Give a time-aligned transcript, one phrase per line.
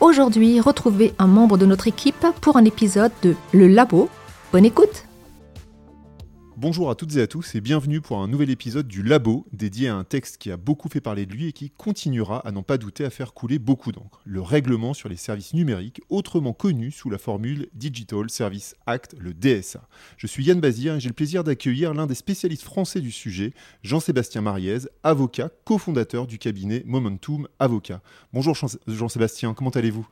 [0.00, 4.08] Aujourd'hui, retrouvez un membre de notre équipe pour un épisode de Le Labo.
[4.52, 5.04] Bonne écoute
[6.56, 9.88] Bonjour à toutes et à tous et bienvenue pour un nouvel épisode du Labo dédié
[9.88, 12.62] à un texte qui a beaucoup fait parler de lui et qui continuera à n'en
[12.62, 14.20] pas douter à faire couler beaucoup d'encre.
[14.24, 19.34] Le règlement sur les services numériques, autrement connu sous la formule Digital Service Act, le
[19.34, 19.88] DSA.
[20.16, 23.52] Je suis Yann Bazir et j'ai le plaisir d'accueillir l'un des spécialistes français du sujet,
[23.82, 28.00] Jean-Sébastien Mariez, avocat, cofondateur du cabinet Momentum Avocat.
[28.32, 30.06] Bonjour Jean-Sébastien, comment allez-vous?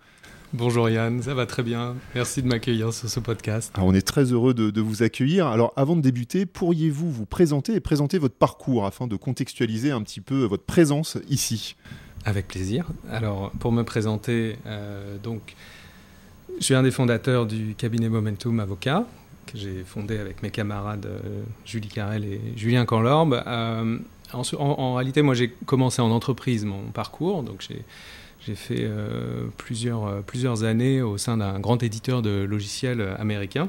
[0.55, 1.97] Bonjour Yann, ça va très bien.
[2.15, 3.73] Merci de m'accueillir sur ce podcast.
[3.79, 5.47] on est très heureux de, vous accueillir.
[5.47, 10.03] Alors avant de débuter, pourriez-vous vous présenter et présenter votre parcours afin de contextualiser un
[10.03, 11.75] petit peu votre présence ici?
[12.27, 12.87] Avec plaisir.
[13.11, 15.55] Alors pour me présenter, euh, donc,
[16.59, 19.07] je suis un des fondateurs du cabinet Momentum Avocat
[19.47, 23.43] que j'ai fondé avec mes camarades euh, Julie Carrel et Julien Canlorbe.
[23.47, 23.99] Euh,
[24.35, 27.83] en, en, réalité, moi j'ai commencé en entreprise mon parcours, donc j'ai
[28.47, 33.69] j'ai fait euh, plusieurs, euh, plusieurs années au sein d'un grand éditeur de logiciels américain.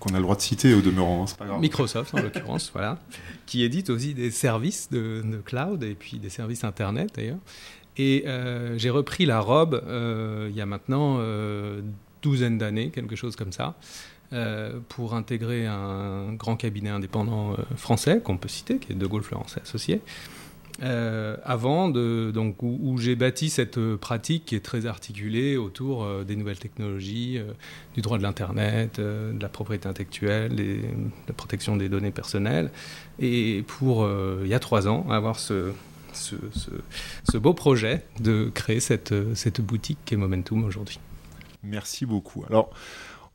[0.00, 1.60] Qu'on a le droit de citer au demeurant, hein, c'est pas grave.
[1.60, 2.98] Microsoft en l'occurrence, voilà.
[3.46, 7.38] Qui édite aussi des services de, cloud et puis des services internet d'ailleurs.
[7.96, 9.82] Et euh, j'ai repris la robe
[10.48, 11.20] il y a maintenant
[12.22, 13.74] douzaine d'années, quelque chose comme ça.
[14.88, 19.56] pour intégrer un grand cabinet indépendant français qu'on peut citer, qui est De Gaulle Florence
[19.60, 20.00] Associés,
[20.80, 26.36] euh, avant, donc, où, j'ai bâti cette pratique qui est très articulée autour euh, des
[26.36, 27.52] nouvelles technologies, euh,
[27.94, 30.78] du droit de l'Internet, de la propriété intellectuelle, de
[31.26, 32.70] la protection des données personnelles.
[33.18, 34.08] Et pour,
[34.42, 35.72] il y a trois ans, avoir ce,
[37.34, 41.00] beau projet de créer cette, cette boutique qui est Momentum aujourd'hui.
[41.64, 42.44] Merci beaucoup.
[42.48, 42.70] Alors,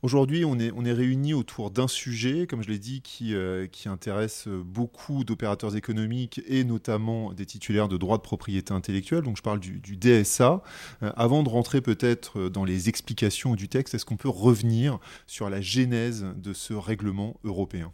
[0.04, 3.66] Aujourd'hui, on est, on est réunis autour d'un sujet, comme je l'ai dit, qui, euh,
[3.66, 9.22] qui intéresse beaucoup d'opérateurs économiques et notamment des titulaires de droits de propriété intellectuelle.
[9.22, 10.60] Donc, je parle du, DSA.
[11.02, 15.48] Euh, avant de rentrer peut-être dans les explications du texte, est-ce qu'on peut revenir sur
[15.48, 17.90] la genèse de ce règlement européen?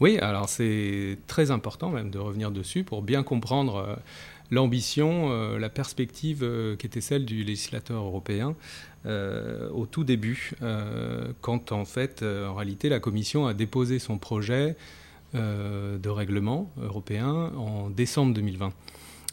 [0.00, 3.98] Oui, alors c'est très important même de revenir dessus pour bien comprendre.
[4.54, 8.54] Euh, l'ambition, la perspective qui était celle du législateur européen
[9.06, 13.98] euh, au tout début, euh, quand en fait, euh, en réalité, la Commission a déposé
[13.98, 14.76] son projet
[15.34, 18.72] de règlement européen en décembre 2020.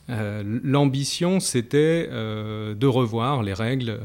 [0.07, 3.97] L'ambition, c'était de revoir les règles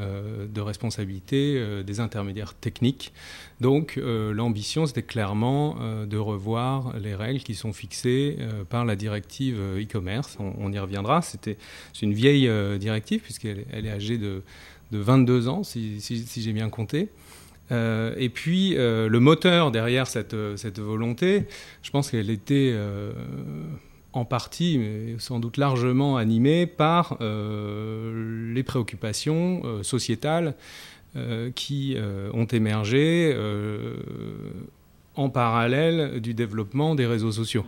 [0.49, 3.11] de responsabilité des intermédiaires techniques.
[3.59, 5.75] Donc l'ambition, c'était clairement
[6.05, 8.37] de revoir les règles qui sont fixées
[8.69, 10.37] par la directive e-commerce.
[10.39, 11.21] On, y reviendra.
[11.21, 11.57] C'est
[12.01, 12.49] une vieille
[12.79, 14.43] directive puisqu'elle est âgée de
[14.91, 15.99] de 22 ans, si,
[16.37, 17.09] j'ai bien compté.
[17.71, 20.33] Euh, et puis, euh, le moteur derrière cette,
[20.79, 21.47] volonté,
[21.83, 23.11] je pense qu'elle était euh,
[24.17, 30.55] en partie, mais sans doute largement animée par les préoccupations sociétales
[31.55, 31.95] qui
[32.33, 33.35] ont émergé
[35.15, 37.65] en parallèle du développement des réseaux sociaux.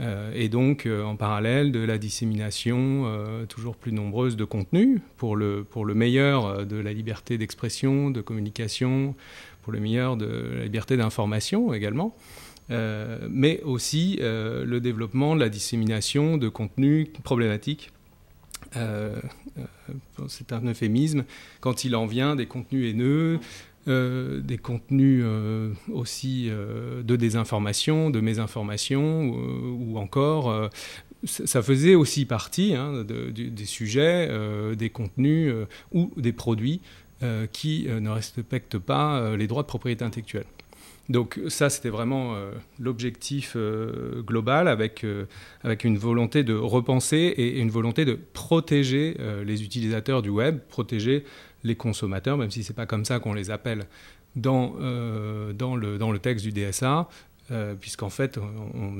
[0.00, 5.00] Euh, et donc, euh, en parallèle de la dissémination euh, toujours plus nombreuse de contenus,
[5.16, 9.14] pour le, pour le meilleur de la liberté d'expression, de communication,
[9.62, 12.14] pour le meilleur de la liberté d'information également,
[12.70, 17.92] mais aussi le développement la dissémination de contenus problématiques.
[20.28, 21.24] c'est un euphémisme
[21.60, 23.40] quand il en vient des contenus haineux,
[23.88, 30.70] euh, des contenus euh, aussi euh, de désinformation, de mésinformation, ou encore,
[31.24, 34.28] ça faisait aussi partie hein, des sujets,
[34.76, 35.52] des contenus
[35.92, 36.80] ou des produits
[37.52, 40.46] qui ne respectent pas les droits de propriété intellectuelle.
[41.08, 42.36] Donc ça, c'était vraiment
[42.78, 43.56] l'objectif
[44.26, 45.06] global avec,
[45.62, 51.24] avec une volonté de repenser et une volonté de protéger les utilisateurs du web, protéger
[51.64, 53.86] les consommateurs, même si ce n'est pas comme ça qu'on les appelle
[54.36, 57.08] dans, euh, dans, le, dans le texte du DSA,
[57.50, 58.38] euh, puisqu'en fait,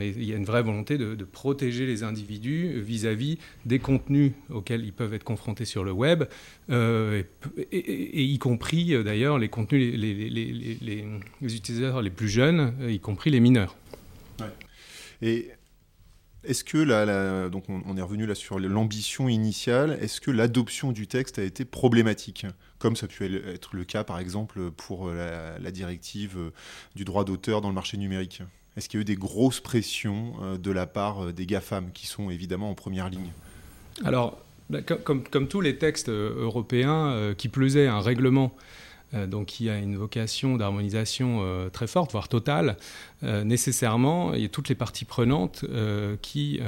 [0.01, 4.93] il y a une vraie volonté de, protéger les individus vis-à-vis des contenus auxquels ils
[4.93, 6.25] peuvent être confrontés sur le web,
[6.71, 7.23] euh,
[7.71, 11.05] et, y compris d'ailleurs les contenus, les,
[11.43, 13.77] utilisateurs les plus jeunes, y compris les mineurs.
[15.21, 15.51] Et
[16.49, 21.07] Est-ce que la, donc on, est revenu là sur l'ambition initiale, est-ce que l'adoption du
[21.07, 22.47] texte a été problématique,
[22.79, 26.39] comme ça pu être le cas par exemple pour la, la directive
[26.97, 28.43] du droit d'auteur dans le marché numérique?
[28.77, 32.31] Est-ce qu'il y a eu des grosses pressions de la part des GAFAM qui sont
[32.31, 33.31] évidemment en première ligne?
[34.05, 34.41] Alors,
[34.71, 39.97] bah, comme, tous les textes européens, qui plaisaient un règlement euh, donc qui a une
[39.97, 42.77] vocation d'harmonisation euh, très forte, voire totale,
[43.23, 45.65] euh, nécessairement, il y a toutes les parties prenantes
[46.23, 46.61] qui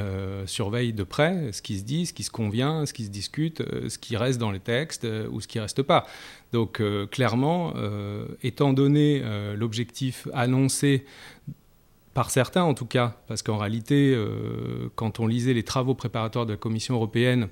[0.46, 3.62] surveillent de près ce qui se dit, ce qui se convient, ce qui se discute,
[3.88, 6.06] ce qui reste dans les textes ou ce qui reste pas.
[6.52, 7.74] Donc clairement,
[8.42, 9.22] étant donné
[9.56, 11.04] l'objectif annoncé
[12.14, 14.16] par certains en tout cas, parce qu'en réalité,
[14.94, 17.48] quand on lisait les travaux préparatoires de la Commission européenne,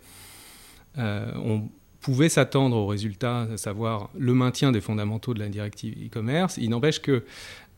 [0.96, 1.69] on
[2.08, 6.56] pouvait s'attendre au résultat, à savoir le maintien des fondamentaux de la directive e-commerce.
[6.56, 7.22] Il n'empêche que,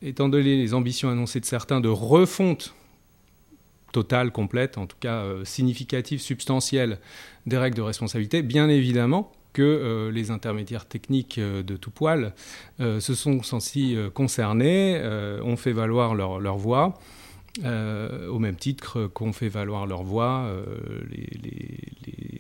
[0.03, 2.73] étant donné les ambitions annoncées de certains de refonte
[3.91, 7.01] totale, complète, en tout cas euh, significative, substantielle
[7.47, 12.33] des règles de responsabilité, bien évidemment que euh, les intermédiaires techniques euh, de tout poil
[12.79, 15.03] se sont sentis concernés,
[15.43, 17.01] ont fait valoir leur, voix.
[17.65, 20.49] au même titre qu'ont fait valoir leur voix
[21.11, 22.40] les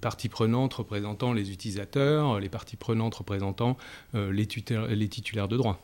[0.00, 3.76] parties prenantes représentant les utilisateurs, les parties prenantes représentant
[4.14, 4.48] euh, les,
[4.88, 5.80] les, titulaires de droit.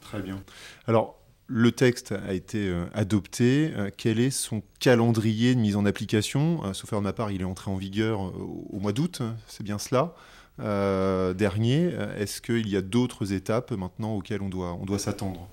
[0.00, 0.42] Très bien.
[0.86, 3.72] Alors, le texte a été euh, adopté.
[3.76, 6.72] Euh, quel est son calendrier de mise en application?
[6.74, 10.14] Sauf de ma part, il est entré en vigueur au mois d'août, c'est bien cela
[10.58, 11.90] dernier.
[12.18, 15.48] Est-ce qu'il y a d'autres étapes maintenant auxquelles on doit, on doit s'attendre?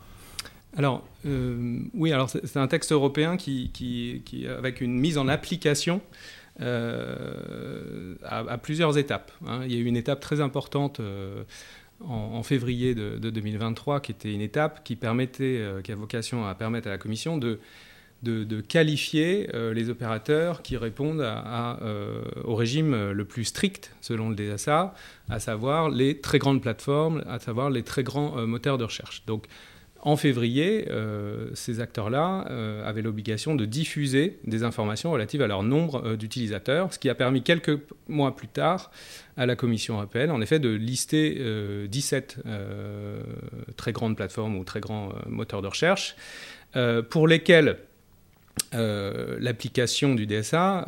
[0.75, 6.01] Alors, oui, alors c'est un texte européen qui, qui, qui, avec une mise en application
[6.61, 9.31] euh, à, plusieurs étapes.
[9.47, 9.61] Hein.
[9.65, 11.43] Il y a eu une étape très importante euh,
[12.05, 16.55] en, février de, 2023, qui était une étape qui permettait, euh, qui a vocation à
[16.55, 17.59] permettre à la Commission de
[18.67, 21.25] qualifier les opérateurs qui répondent
[22.43, 24.93] au régime le plus strict selon le DSA,
[25.29, 29.23] à savoir les très grandes plateformes, à savoir les très grands moteurs de recherche.
[29.25, 29.45] Donc
[30.01, 35.61] en février, euh, ces acteurs-là euh, avaient l'obligation de diffuser des informations relatives à leur
[35.63, 38.91] nombre euh, d'utilisateurs, ce qui a permis quelques mois plus tard
[39.35, 41.41] à la Commission européenne, en effet, de lister
[41.87, 42.39] 17
[43.77, 46.17] très grandes plateformes ou très grands moteurs de recherche,
[47.09, 47.77] pour lesquels
[48.73, 50.85] l'application du DSA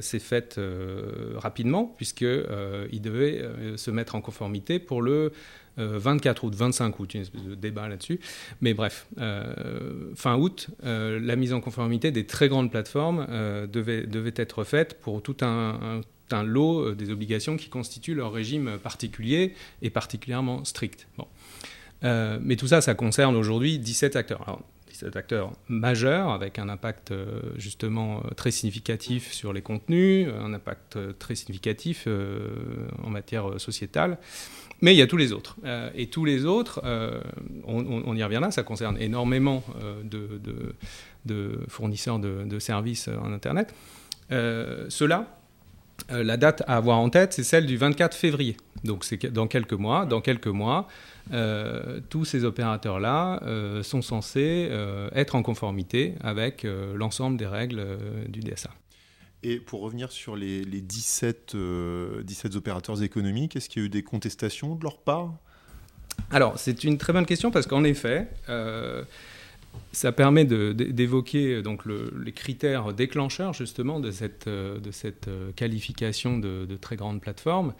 [0.00, 0.60] s'est faite
[1.36, 3.44] rapidement, puisqu'il devait
[3.76, 5.32] se mettre en conformité pour le
[5.76, 8.20] 24 euh, août, 25 août, une espèce de débat là-dessus.
[8.60, 13.26] Mais bref, euh, fin août, euh, la mise en conformité des très grandes plateformes
[13.70, 16.02] devait, être faite pour tout un,
[16.44, 21.08] lot des obligations qui constituent leur régime particulier et particulièrement strict.
[22.02, 24.60] Mais tout ça, ça concerne aujourd'hui 17 acteurs.
[25.00, 27.12] 17 acteurs majeurs avec un impact
[27.56, 32.06] justement très significatif sur les contenus, un impact très significatif
[33.02, 34.18] en matière sociétale.
[34.82, 35.56] Mais il y a tous les autres.
[35.64, 37.20] Euh, et tous les autres, euh,
[37.64, 40.02] on, y reviendra, ça concerne énormément euh,
[41.24, 43.74] de, fournisseurs de, services en Internet.
[44.30, 45.26] Ceux-là,
[46.08, 48.56] la date à avoir en tête, c'est celle du 24 février.
[48.84, 50.06] Donc c'est dans quelques mois.
[50.06, 50.88] Dans quelques mois,
[52.08, 53.40] tous ces opérateurs-là
[53.82, 54.68] sont censés
[55.14, 57.84] être en conformité avec l'ensemble des règles
[58.28, 58.70] du DSA.
[59.42, 62.22] Et pour revenir sur les, 17, 17 euh,
[62.56, 65.34] opérateurs économiques, est-ce qu'il y a eu des contestations de leur part?
[66.30, 69.02] Alors, c'est une très bonne question parce qu'en effet, euh,
[69.92, 76.76] ça permet d'évoquer donc les critères déclencheurs justement de cette, euh, de cette qualification de,
[76.78, 77.72] très grande plateforme.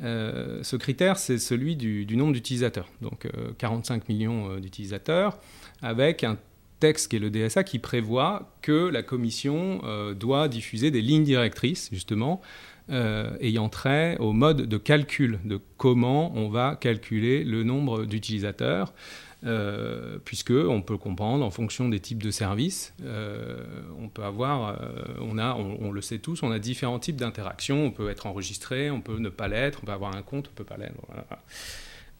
[0.00, 2.88] Ce critère, c'est celui du, nombre d'utilisateurs.
[3.00, 3.26] Donc
[3.58, 5.38] 45 millions d'utilisateurs
[5.82, 6.36] avec un
[6.80, 11.24] texte qui est le DSA qui prévoit que la Commission euh, doit diffuser des lignes
[11.24, 12.40] directrices, justement,
[12.90, 18.92] euh, ayant trait au mode de calcul de comment on va calculer le nombre d'utilisateurs.
[19.44, 22.94] Euh, puisque on peut comprendre en fonction des types de services,
[24.00, 24.80] on peut avoir,
[25.20, 27.84] on a, on, le sait tous, on a différents types d'interactions.
[27.84, 30.56] On peut être enregistré, on peut ne pas l'être, on peut avoir un compte, on
[30.56, 30.94] peut pas l'être.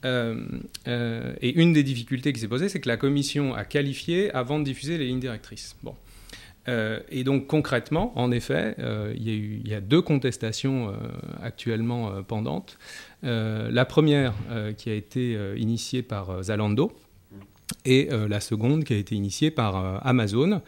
[0.04, 0.46] Euh,
[0.86, 4.58] euh, et une des difficultés qui s'est posée, c'est que la commission a qualifié avant
[4.58, 5.76] de diffuser les lignes directrices.
[5.82, 5.94] Bon.
[6.68, 10.92] Euh, et donc concrètement, en effet, il, y a eu, il, y a deux contestations
[11.42, 12.78] actuellement pendantes.
[13.22, 14.34] la première
[14.76, 16.92] qui a été initiée par Zalando
[17.84, 20.60] et la seconde qui a été initiée par Amazon.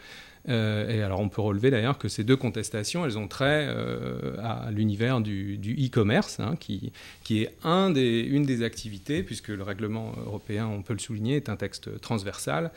[0.47, 4.37] Euh, et alors on peut relever d'ailleurs que ces deux contestations, elles ont trait euh,
[4.41, 6.91] à l'univers du e-commerce, hein, qui,
[7.31, 11.99] est une des activités, puisque le règlement européen, on peut le souligner, est un texte
[11.99, 12.69] transversal, euh,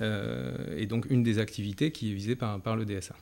[0.00, 3.14] et donc une des activités qui est visée par, par le DSA.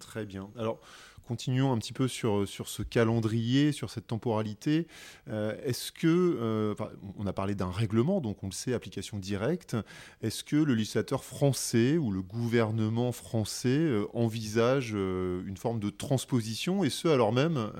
[0.00, 0.50] Très bien.
[0.58, 0.80] Alors,
[1.26, 4.86] continuons un petit peu sur, sur ce calendrier, sur cette temporalité.
[5.28, 6.74] Euh, est-ce que, euh,
[7.16, 9.76] on a parlé d'un règlement, donc on le sait, application directe.
[10.22, 16.84] Est-ce que le législateur français ou le gouvernement français euh, envisage une forme de transposition,
[16.84, 17.70] et ce alors même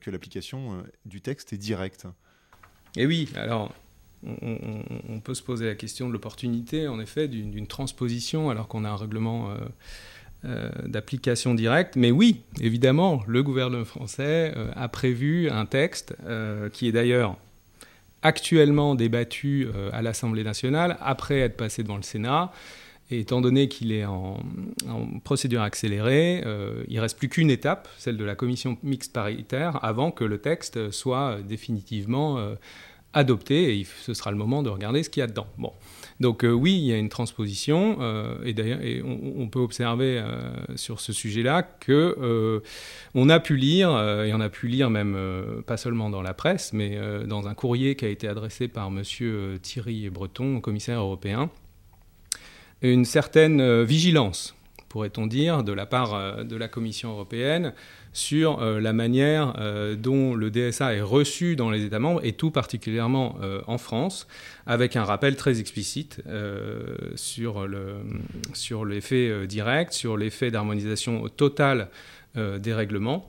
[0.00, 2.06] que l'application du texte est directe?
[2.96, 3.72] Eh oui, alors
[4.24, 8.88] on, peut se poser la question de l'opportunité, en effet, d'une transposition alors qu'on a
[8.88, 9.54] un règlement
[10.44, 11.94] euh, d'application directe.
[11.94, 17.36] Mais oui, évidemment, le gouvernement français euh, a prévu un texte euh, qui est d'ailleurs
[18.22, 22.50] actuellement débattu à l'Assemblée nationale après être passé devant le Sénat.
[23.12, 24.40] Et étant donné qu'il est en,
[25.22, 26.42] procédure accélérée,
[26.88, 30.38] il ne reste plus qu'une étape, celle de la commission mixte paritaire, avant que le
[30.38, 32.38] texte soit définitivement
[33.14, 33.78] adopté.
[33.78, 35.46] Et ce sera le moment de regarder ce qu'il y a dedans.
[35.58, 35.72] Bon.
[36.22, 40.52] Donc euh, oui, il y a une transposition, euh, et d'ailleurs, on, peut observer euh,
[40.76, 42.62] sur ce sujet-là que
[43.14, 45.16] on a pu lire, et on a pu lire même
[45.66, 49.58] pas seulement dans la presse, mais dans un courrier qui a été adressé par Monsieur
[49.60, 51.50] Thierry Breton, commissaire européen,
[52.82, 54.54] une certaine vigilance,
[54.88, 57.74] pourrait-on dire, de la part de la Commission européenne
[58.12, 62.32] sur euh, la manière euh, dont le DSA est reçu dans les États membres, et
[62.32, 64.26] tout particulièrement euh, en France,
[64.66, 66.22] avec un rappel très explicite
[67.16, 67.66] sur,
[68.52, 71.88] sur l'effet direct, sur l'effet d'harmonisation totale
[72.36, 73.26] des règlements,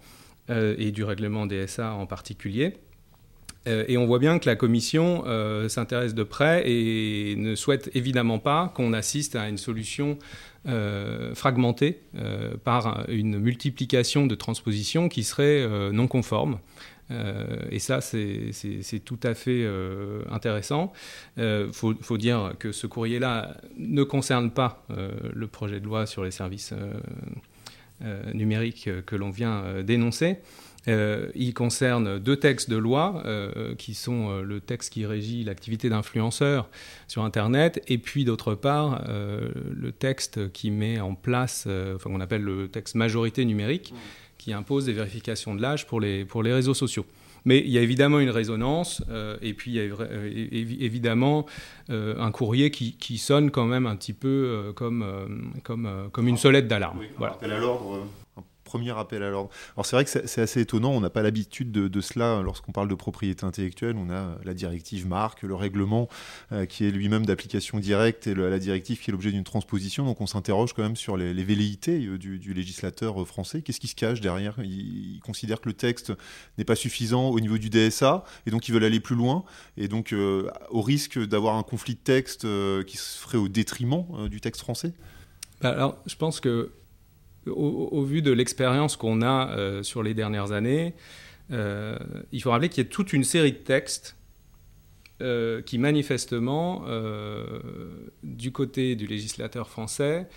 [0.49, 2.75] et du règlement DSA en particulier.
[3.65, 5.23] Et on voit bien que la Commission
[5.69, 10.17] s'intéresse de près et ne souhaite évidemment pas qu'on assiste à une solution
[10.65, 16.59] euh, fragmenté euh, par une multiplication de transpositions qui seraient euh, non conformes.
[17.69, 19.67] et ça, c'est tout à fait
[20.31, 20.93] intéressant.
[21.37, 26.31] Il faut, dire que ce courrier-là ne concerne pas le projet de loi sur les
[26.31, 26.73] services
[28.33, 30.39] numériques que l'on vient d'énoncer.
[30.87, 35.43] Euh, il concerne deux textes de loi euh, qui sont euh, le texte qui régit
[35.43, 36.69] l'activité d'influenceur
[37.07, 42.41] sur Internet et puis d'autre part le texte qui met en place, enfin qu'on appelle
[42.41, 43.93] le texte majorité numérique,
[44.37, 47.05] qui impose des vérifications de l'âge pour les, pour les réseaux sociaux.
[47.45, 49.03] Mais il y a évidemment une résonance,
[49.41, 51.45] et puis il y a évidemment
[51.89, 56.67] un courrier qui, qui, sonne quand même un petit peu comme, comme, comme une solette
[56.67, 56.99] d'alarme.
[56.99, 57.37] Oui, voilà.
[57.41, 58.07] à l'ordre
[58.73, 59.51] premier appel à l'ordre.
[59.75, 62.87] Alors c'est vrai que c'est assez étonnant, on n'a pas l'habitude de, cela lorsqu'on parle
[62.87, 63.95] de propriété intellectuelle.
[63.97, 66.09] On a la directive marque, le règlement
[66.51, 70.05] euh, qui est lui-même d'application directe et la directive qui est l'objet d'une transposition.
[70.05, 73.61] Donc on s'interroge quand même sur les, velléités euh, du, législateur euh, français.
[73.61, 74.55] Qu'est-ce qui se cache derrière?
[74.63, 76.11] Il, considère que le texte
[76.57, 79.45] n'est pas suffisant au niveau du DSA et donc ils veulent aller plus loin.
[79.77, 80.15] Et donc
[80.71, 82.47] au risque d'avoir un conflit de texte
[82.87, 84.93] qui se ferait au détriment du texte français?
[85.61, 86.71] Bah, alors, je pense que
[87.47, 90.93] au, vu de l'expérience qu'on a euh, sur les dernières années,
[91.51, 91.97] euh,
[92.31, 94.15] il faut rappeler qu'il y a toute une série de textes
[95.21, 96.85] euh, qui manifestement,
[98.23, 100.27] du côté du législateur français,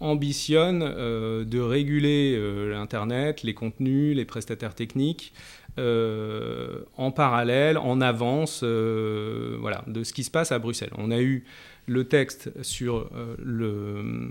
[0.00, 2.38] ambitionnent de réguler
[2.70, 5.32] l'Internet, les contenus, les prestataires techniques,
[5.78, 10.92] en parallèle, en avance voilà, de ce qui se passe à Bruxelles.
[10.96, 11.44] On a eu
[11.88, 14.30] le texte sur euh, le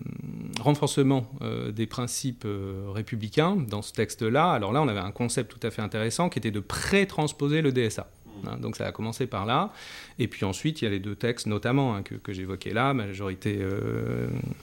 [0.62, 4.52] renforcement euh, des principes euh, républicains dans ce texte-là.
[4.52, 7.72] Alors là, on avait un concept tout à fait intéressant qui était de pré-transposer le
[7.72, 8.08] DSA.
[8.46, 9.74] Hein, donc ça a commencé par là.
[10.20, 13.60] Et puis ensuite, il y a les deux textes, notamment hein, que, j'évoquais là, majorité,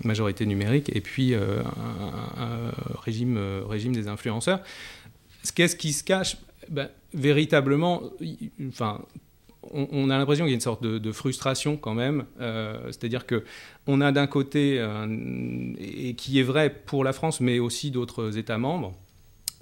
[0.05, 2.73] majorité numérique, et puis un,
[3.03, 3.37] régime,
[3.69, 4.61] régime des influenceurs.
[5.55, 6.37] Qu'est-ce qui se cache
[6.71, 8.03] ben, Véritablement,
[8.69, 9.05] enfin,
[9.73, 12.25] on, a l'impression qu'il y a une sorte de, frustration quand même.
[12.41, 13.45] Euh, c'est-à-dire que
[13.87, 14.85] on a d'un côté,
[15.79, 18.95] et qui est vrai pour la France, mais aussi d'autres États membres,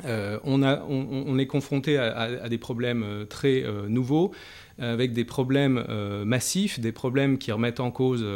[0.04, 4.32] euh, on, est confronté à, des problèmes euh, très nouveaux,
[4.78, 5.84] avec des problèmes
[6.24, 8.26] massifs, des problèmes qui remettent en cause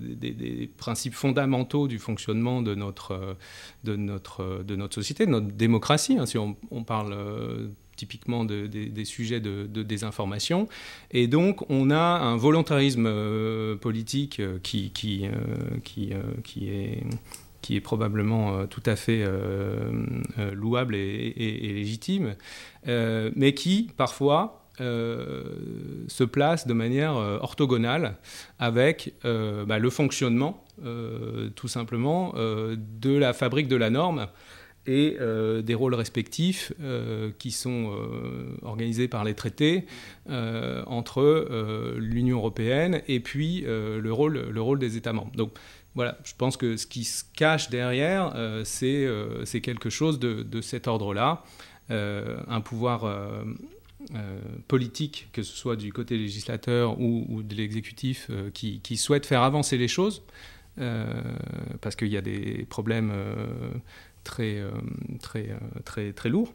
[0.00, 3.36] des, principes fondamentaux du fonctionnement de notre,
[3.84, 6.16] de notre, de notre société, de notre démocratie.
[6.18, 7.14] Hein, si on, parle
[7.96, 10.68] typiquement des sujets de, désinformation.
[11.10, 15.30] Et donc, on a un volontarisme euh, politique euh, qui, qui, euh,
[15.82, 17.02] qui, qui est
[17.60, 19.24] qui est probablement tout à fait
[20.52, 21.32] louable et,
[21.72, 22.34] légitime,
[22.84, 28.16] mais qui parfois se place de manière orthogonale
[28.58, 30.62] avec bah, le fonctionnement,
[31.54, 34.28] tout simplement, de la fabrique de la norme
[34.86, 39.86] et euh, des rôles respectifs euh, qui sont euh, organisés par les traités
[40.86, 45.32] entre l'Union européenne et puis le, rôle, le rôle des États membres.
[45.36, 45.52] Donc
[45.94, 48.32] voilà, je pense que ce qui se cache derrière,
[48.64, 51.44] c'est quelque chose de, de cet ordre-là,
[51.90, 53.44] un pouvoir
[54.66, 59.88] politique, que ce soit du côté législateur ou, de l'exécutif, qui, souhaitent faire avancer les
[59.88, 60.22] choses,
[60.76, 63.12] parce qu'il y a des problèmes
[64.24, 64.62] très,
[65.20, 65.50] très,
[65.84, 66.52] très, très lourds.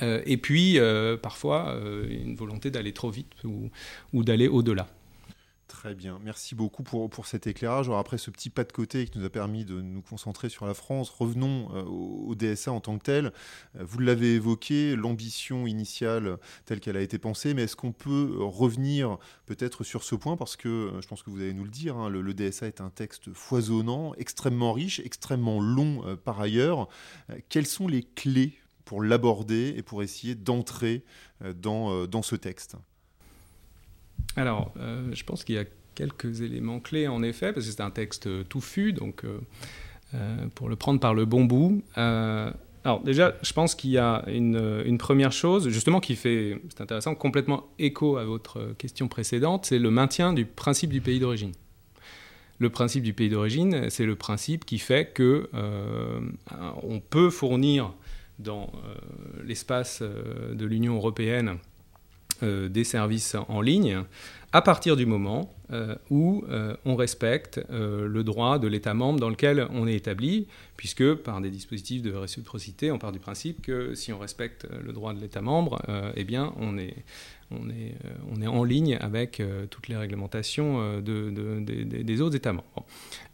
[0.00, 0.78] et puis,
[1.22, 1.76] parfois,
[2.08, 3.70] une volonté d'aller trop vite ou,
[4.12, 4.88] ou d'aller au-delà.
[5.82, 7.90] Très bien, merci beaucoup pour, pour cet éclairage.
[7.90, 10.74] Après ce petit pas de côté qui nous a permis de nous concentrer sur la
[10.74, 13.32] France, revenons euh, au, DSA en tant que tel.
[13.74, 18.36] Euh, vous l'avez évoqué, l'ambition initiale telle qu'elle a été pensée, mais est-ce qu'on peut
[18.38, 20.36] revenir peut-être sur ce point?
[20.36, 22.80] Parce que euh, je pense que vous allez nous le dire, hein, le, DSA est
[22.80, 26.88] un texte foisonnant, extrêmement riche, extrêmement long par ailleurs.
[27.48, 31.02] quelles sont les clés pour l'aborder et pour essayer d'entrer
[31.40, 32.76] dans, dans ce texte?
[34.36, 35.64] Alors, euh, je pense qu'il y a
[35.94, 39.38] quelques éléments clés en effet, parce que c'est un texte touffu, donc euh,
[40.14, 41.82] euh, pour le prendre par le bon bout.
[41.96, 47.14] alors déjà, je pense qu'il y a une, première chose, justement, qui fait, c'est intéressant,
[47.14, 51.52] complètement écho à votre question précédente, c'est le maintien du principe du pays d'origine.
[52.58, 55.50] Le principe du pays d'origine, c'est le principe qui fait que
[56.82, 57.92] on peut fournir
[58.38, 58.72] dans
[59.44, 61.71] l'espace de l'Union européenne euh,
[62.42, 64.04] des services en ligne
[64.52, 69.30] à partir du moment euh, où euh, on respecte le droit de l'État membre dans
[69.30, 70.46] lequel on est établi,
[70.76, 74.92] puisque par des dispositifs de réciprocité, on part du principe que si on respecte le
[74.92, 75.80] droit de l'État membre,
[76.14, 76.94] eh bien on est,
[77.60, 81.60] on est, euh, on est en ligne avec euh, toutes les réglementations euh, de,
[82.02, 82.86] des autres États membres.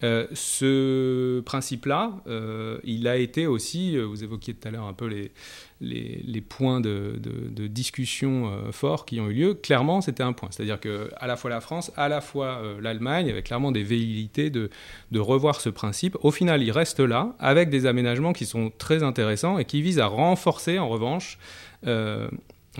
[0.02, 2.12] ce principe-là,
[2.84, 5.32] il a été aussi, vous évoquiez tout à l'heure un peu les,
[5.80, 7.20] les, points de,
[7.68, 9.54] discussion forts qui ont eu lieu.
[9.54, 10.49] Clairement, c'était un point.
[10.50, 14.70] C'est-à-dire qu'à la fois la France, à la fois l'Allemagne avaient clairement des velléités de,
[15.14, 16.16] revoir ce principe.
[16.23, 20.00] Au final, il reste là, avec des aménagements qui sont très intéressants et qui visent
[20.00, 21.38] à renforcer, en revanche,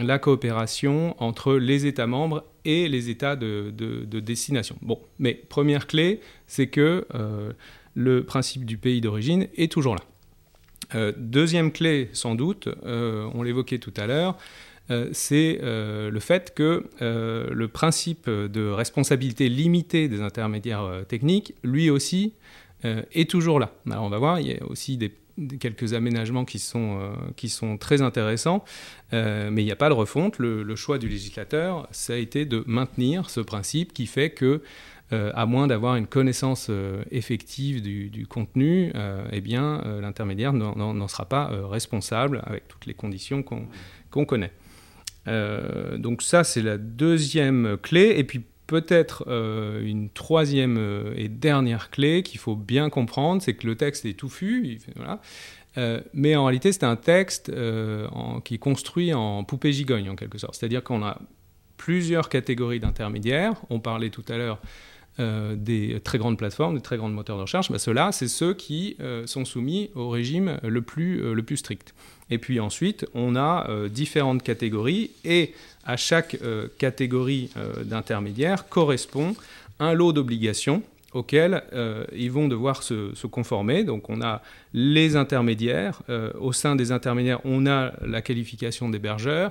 [0.03, 3.71] la coopération entre les États membres et les États de,
[4.21, 4.77] destination.
[4.83, 7.53] Bon, mais première clé, c'est que euh,
[7.95, 10.03] le principe du pays d'origine est toujours là.
[10.95, 14.37] Euh, deuxième clé, sans doute, euh, on l'évoquait tout à l'heure,
[15.13, 22.33] c'est le fait que le principe de responsabilité limitée des intermédiaires techniques, lui aussi,
[22.85, 23.75] est toujours là.
[23.91, 24.97] Alors on va voir, il y a aussi
[25.61, 28.65] quelques aménagements qui sont, euh, qui sont très intéressants,
[29.13, 30.39] euh, mais il n'y a pas de refonte.
[30.39, 34.61] Le, choix du législateur, ça a été de maintenir ce principe qui fait que, euh,
[35.11, 36.71] à moins d'avoir une connaissance
[37.11, 38.93] effective du, contenu,
[39.33, 44.53] eh bien, l'intermédiaire n'en sera pas responsable avec toutes les conditions qu'on connaît.
[45.27, 48.15] donc ça, c'est la deuxième clé.
[48.17, 49.25] Et puis peut-être
[49.83, 54.79] une troisième et dernière clé qu'il faut bien comprendre, c'est que le texte est touffu,
[54.97, 55.21] voilà,
[56.13, 57.51] mais en réalité c'est un texte
[58.45, 60.55] qui est construit en poupée gigogne en quelque sorte.
[60.57, 61.19] C'est-à-dire qu'on a
[61.79, 63.55] plusieurs catégories d'intermédiaires.
[63.71, 64.61] On parlait tout à l'heure
[65.19, 67.71] des très grandes plateformes, des très grands moteurs de recherche.
[67.71, 71.95] Ben, Ceux-là, c'est ceux qui sont soumis au régime le plus, le plus strict.
[72.31, 75.53] Et puis ensuite, on a différentes catégories et
[75.89, 79.35] à chaque euh, catégorie euh, d'intermédiaires correspond
[79.81, 80.83] un lot d'obligations
[81.15, 83.85] auxquelles euh, ils vont devoir se, conformer.
[83.85, 84.43] Donc on a
[84.75, 86.03] les intermédiaires.
[86.39, 89.51] au sein des intermédiaires, on a la qualification d'hébergeur.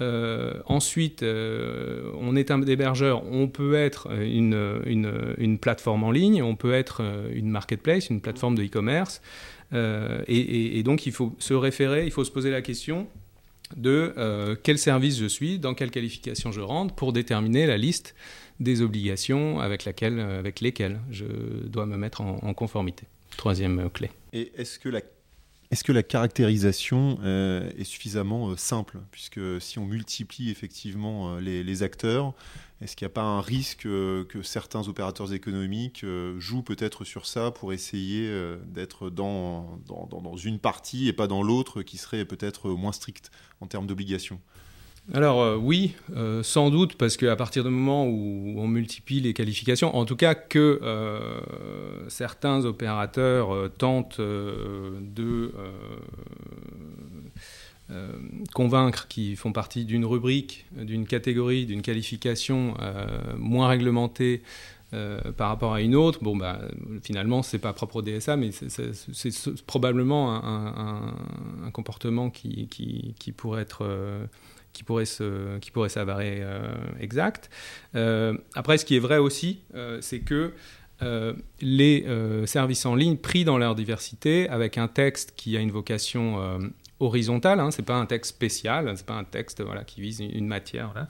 [0.00, 6.74] Ensuite, on est un hébergeur, on peut être une, une, plateforme en ligne, on peut
[6.74, 9.22] être une marketplace, une plateforme de e-commerce.
[9.72, 13.06] et, donc il faut se référer, il faut se poser la question
[13.76, 18.14] de euh, quel service je suis, dans quelle qualification je rentre, pour déterminer la liste
[18.60, 21.24] des obligations avec, euh, lesquelles je
[21.66, 23.04] dois me mettre en, conformité.
[23.36, 24.10] Troisième euh, clé.
[24.32, 25.00] Et est-ce que la
[25.70, 28.98] est-ce que la caractérisation est suffisamment simple?
[29.10, 32.34] Puisque si on multiplie effectivement les acteurs,
[32.82, 37.04] est-ce qu'il n'y a pas un risque euh, que certains opérateurs économiques euh, jouent peut-être
[37.04, 41.96] sur ça pour essayer euh, d'être dans, dans, une partie et pas dans l'autre qui
[41.96, 43.30] serait peut-être moins stricte
[43.62, 44.40] en termes d'obligations?
[45.12, 45.94] Alors oui,
[46.42, 50.34] sans doute, parce qu'à partir du moment où on multiplie les qualifications, en tout cas
[50.34, 50.80] que
[52.08, 55.52] certains opérateurs tentent de
[57.92, 58.10] euh,
[58.52, 63.06] convaincre qui font partie d'une rubrique, d'une catégorie, d'une qualification euh,
[63.38, 64.42] moins réglementée
[64.92, 66.60] euh, par rapport à une autre, bon, bah,
[67.04, 72.68] finalement, c'est pas propre au DSA, mais c'est probablement un, comportement qui,
[73.36, 73.86] pourrait être.
[74.76, 76.42] Qui pourrait, se, qui pourrait s'avérer
[77.00, 77.48] exact.
[78.54, 79.62] après, ce qui est vrai aussi,
[80.00, 80.52] c'est que
[81.60, 82.06] les
[82.44, 86.60] services en ligne pris dans leur diversité avec un texte qui a une vocation
[87.00, 90.46] horizontale, hein, c'est pas un texte spécial, c'est pas un texte voilà, qui vise une
[90.46, 91.08] matière.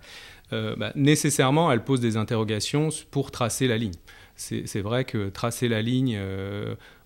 [0.53, 3.95] Bah, nécessairement, elle pose des interrogations pour tracer la ligne.
[4.37, 6.17] C'est vrai que tracer la ligne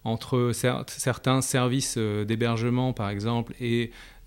[0.05, 0.53] entre
[0.87, 4.20] certains services d'hébergement, par exemple, et euh,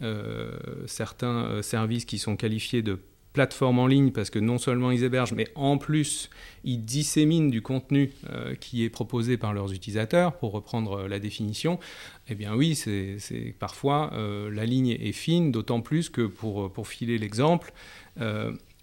[0.85, 2.99] certains euh, services qui sont qualifiés de
[3.33, 6.29] plateformes en ligne parce que non seulement ils hébergent, mais en plus
[6.63, 11.79] ils disséminent du contenu euh, qui est proposé par leurs utilisateurs, pour reprendre la définition,
[12.27, 17.17] eh bien oui, c'est parfois la ligne est fine, d'autant plus que pour, pour filer
[17.17, 17.73] l'exemple,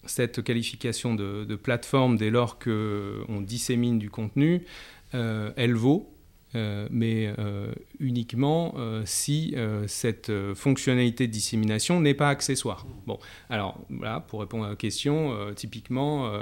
[0.05, 4.65] cette qualification de, de, plateforme dès lors qu'on dissémine du contenu,
[5.13, 6.13] elle vaut
[6.57, 9.55] euh, mais euh, uniquement euh, si
[9.87, 12.87] cette fonctionnalité de dissémination n'est pas accessoire.
[13.07, 16.33] Bon, alors voilà, pour répondre à la question, typiquement,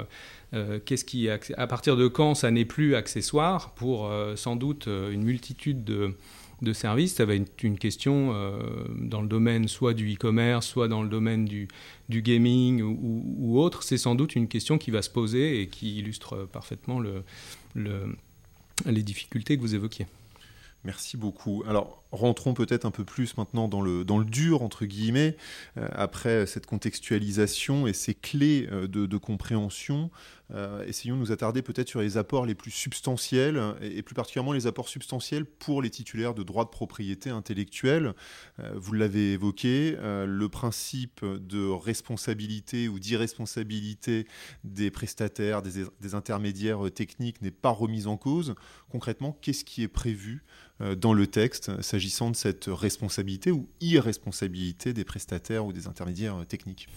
[0.85, 5.83] qu'est-ce qui, à partir de quand ça n'est plus accessoire Pour sans doute une multitude
[5.83, 8.33] de, services, ça va être une question
[8.95, 11.67] dans le domaine soit du e-commerce, soit dans le domaine du,
[12.09, 13.83] gaming ou, autre.
[13.83, 17.23] C'est sans doute une question qui va se poser et qui illustre parfaitement le
[18.85, 20.07] les difficultés que vous évoquiez.
[20.85, 21.63] Merci beaucoup.
[21.67, 25.35] Alors, rentrons peut-être un peu plus maintenant dans le, dans le dur, entre guillemets,
[25.77, 30.09] euh, après cette contextualisation et ces clés euh, de, compréhension.
[30.51, 34.53] Euh, essayons de nous attarder peut-être sur les apports les plus substantiels, et, plus particulièrement
[34.53, 38.13] les apports substantiels pour les titulaires de droits de propriété intellectuelle.
[38.73, 44.27] vous l'avez évoqué, le principe de responsabilité ou d'irresponsabilité
[44.63, 48.55] des prestataires, des intermédiaires techniques n'est pas remis en cause.
[48.89, 50.43] Concrètement, qu'est-ce qui est prévu
[50.97, 56.87] dans le texte s'agissant de cette responsabilité ou irresponsabilité des prestataires ou des intermédiaires techniques?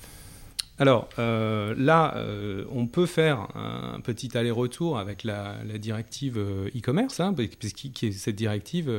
[0.78, 7.20] Alors euh, là, euh, on peut faire un petit aller-retour avec la, directive euh, e-commerce,
[7.20, 8.90] hein, puisque cette directive,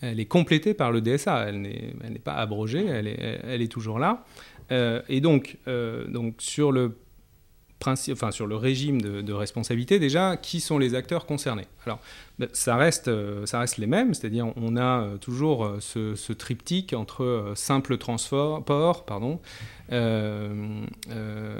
[0.00, 4.24] elle est complétée par le DSA, elle n'est pas abrogée, elle est, toujours là.
[4.70, 5.58] et donc
[6.38, 6.96] sur le
[7.86, 12.00] enfin, sur le régime de, responsabilité, déjà, qui sont les acteurs concernés Alors,
[12.38, 16.32] ben, ça reste, euh, ça reste les mêmes, c'est-à-dire on a euh, toujours euh, ce,
[16.32, 19.40] triptyque entre simple transport, pardon,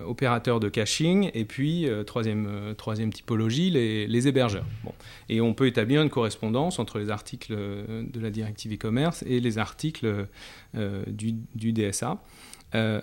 [0.06, 4.64] opérateur de caching, et puis troisième, troisième typologie, les, hébergeurs.
[4.82, 4.92] Bon.
[5.28, 9.58] Et on peut établir une correspondance entre les articles de la directive e-commerce et les
[9.58, 10.26] articles
[10.74, 12.18] du, du DSA.
[12.74, 13.00] Euh,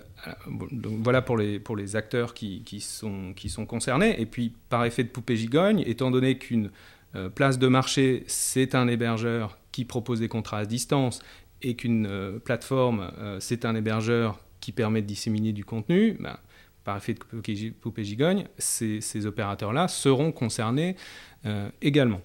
[0.73, 3.33] voilà pour les, acteurs qui, sont,
[3.67, 4.19] concernés.
[4.19, 6.71] Et puis, par effet de poupée gigogne, étant donné qu'une
[7.15, 11.21] euh, place de marché, c'est un hébergeur qui propose des contrats à distance
[11.61, 16.37] et qu'une euh, plateforme, c'est un hébergeur qui permet de disséminer du contenu, ben,
[16.83, 20.95] par effet de poupée gigogne, ces opérateurs-là seront concernés
[21.81, 22.21] également.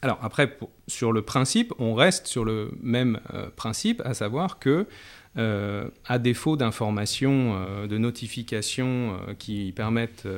[0.00, 3.20] Alors après, sur le principe, on reste sur le même
[3.56, 4.86] principe, à savoir que
[5.36, 10.28] euh, à défaut d'informations, euh, de notifications euh, qui permettent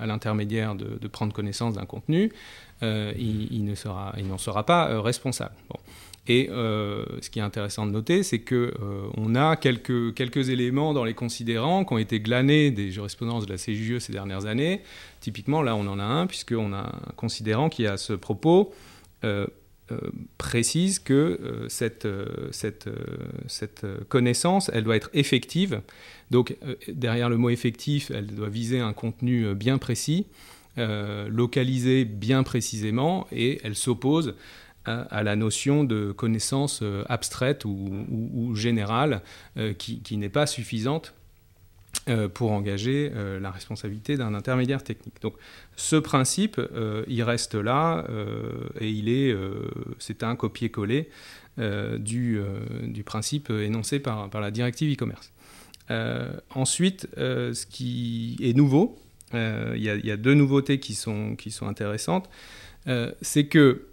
[0.00, 2.32] à l'intermédiaire de, prendre connaissance d'un contenu,
[2.80, 5.54] il, ne sera, n'en sera pas responsable.
[6.28, 8.72] Et ce qui est intéressant de noter, c'est que
[9.16, 13.58] on a quelques, éléments dans les considérants qui ont été glanés des jurisprudences de la
[13.58, 14.82] CJUE ces dernières années.
[15.20, 18.72] Typiquement, là, on en a un, puisqu'on a un considérant qui a ce propos
[20.38, 22.88] précise que euh, cette, euh, cette,
[23.46, 25.82] cette, connaissance, elle doit être effective.
[26.30, 26.56] Donc
[26.88, 30.26] derrière le mot effectif, elle doit viser un contenu bien précis,
[30.78, 34.34] localisé bien précisément, et elle s'oppose
[34.86, 39.20] à, la notion de connaissance abstraite ou, générale
[39.76, 41.21] qui, qui n'est pas suffisante euh,
[42.34, 45.22] pour engager euh, la responsabilité d'un intermédiaire technique.
[45.22, 45.34] Donc
[45.76, 48.04] ce principe, euh, il reste là
[48.80, 49.36] et il est,
[49.98, 51.08] c'est un copier-coller
[51.98, 52.40] du,
[53.04, 55.32] principe énoncé par, la directive e-commerce.
[56.50, 58.98] ensuite, ce qui est nouveau,
[59.32, 62.28] il y, a deux nouveautés qui sont, qui sont intéressantes,
[63.20, 63.86] c'est que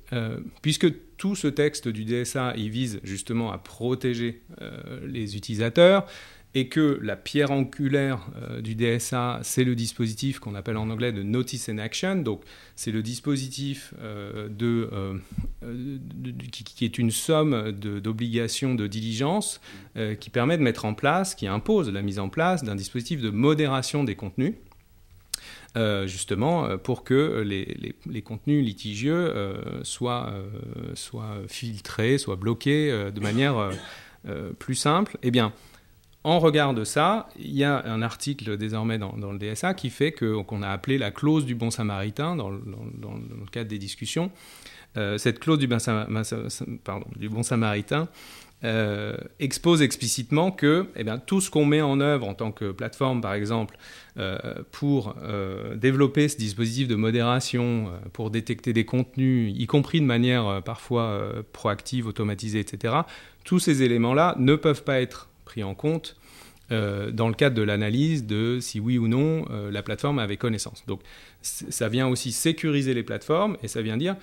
[0.62, 4.42] puisque tout ce texte du DSA, vise justement à protéger
[5.06, 6.08] les utilisateurs,
[6.56, 11.12] et que la pierre angulaire euh, du DSA, c'est le dispositif qu'on appelle en anglais
[11.12, 12.16] de Notice and Action.
[12.16, 12.42] Donc,
[12.76, 15.98] c'est le dispositif euh, euh,
[16.52, 19.62] qui, est une somme d'obligations de, diligence
[20.20, 23.30] qui permet de mettre en place, qui impose la mise en place d'un dispositif de
[23.30, 24.56] modération des contenus.
[26.06, 29.34] justement pour que les, les, contenus litigieux
[29.84, 30.34] soient,
[30.94, 33.72] soient, filtrés, soient bloqués de manière
[34.58, 35.18] plus simple.
[35.22, 35.54] Eh bien,
[36.30, 40.12] en regard de ça, il y a un article désormais dans, le DSA qui fait
[40.12, 42.60] qu'on a appelé la clause du bon samaritain dans, le
[43.52, 44.32] cadre des discussions.
[45.18, 48.08] cette clause du, bon samaritain
[48.66, 52.74] euh, expose explicitement que eh bien, tout ce qu'on met en œuvre en tant que
[52.74, 53.78] plateforme, par exemple,
[54.18, 54.38] euh,
[54.74, 60.62] pour euh, développer ce dispositif de modération, pour détecter des contenus, y compris de manière
[60.64, 61.22] parfois
[61.54, 62.96] proactive, automatisée, etc.,
[63.46, 66.18] tous ces éléments-là ne peuvent pas être pris en compte
[66.70, 70.84] dans le cadre de l'analyse de si oui ou non la plateforme avait connaissance.
[70.88, 71.02] Donc
[71.42, 74.16] ça vient aussi sécuriser les plateformes et ça vient dire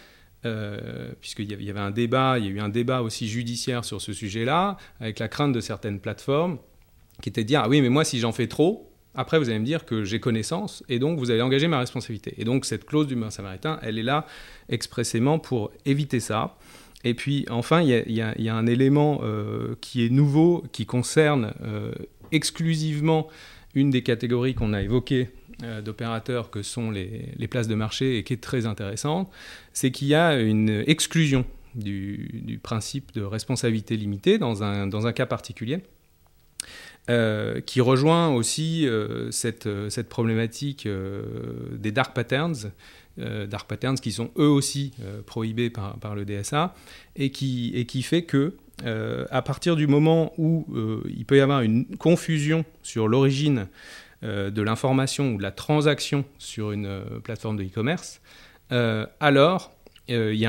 [0.47, 4.01] euh, puisqu'il y avait un débat, il y a eu un débat aussi judiciaire sur
[4.01, 6.59] ce sujet-là, avec la crainte de certaines plateformes
[7.23, 9.59] qui étaient de dire ah oui mais moi si j'en fais trop, après vous allez
[9.59, 12.35] me dire que j'ai connaissance et donc vous allez engager ma responsabilité.
[12.39, 14.27] Et donc cette clause du samaritain, elle est là
[14.69, 16.57] expressément pour éviter ça.
[17.03, 21.93] Et puis enfin, il y a, un élément euh, qui est nouveau, qui concerne euh,
[22.33, 23.29] exclusivement
[23.75, 25.29] une des catégories qu'on a évoquées
[25.62, 29.31] euh, d'opérateurs que sont les, places de marché et qui est très intéressante,
[29.73, 35.81] c'est qu'il y a une exclusion du, principe de responsabilité limitée dans un, cas particulier.
[37.09, 39.69] Euh, qui rejoint aussi euh, cette,
[40.09, 40.89] problématique
[41.73, 42.73] des dark patterns,
[43.17, 44.93] dark patterns qui sont eux aussi
[45.25, 46.75] prohibés par, par, le DSA,
[47.15, 50.67] et et qui fait que à partir du moment où
[51.09, 53.69] il peut y avoir une confusion sur l'origine
[54.25, 58.23] euh, de l'information ou de la transaction sur une euh, plateforme de e-commerce,
[58.73, 59.73] euh, alors
[60.09, 60.41] la,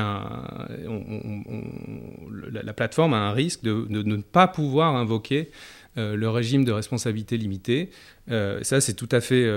[2.74, 5.50] plateforme a un risque de, ne pas pouvoir invoquer
[5.98, 7.90] le régime de responsabilité limitée.
[8.28, 9.50] ça, c'est tout à fait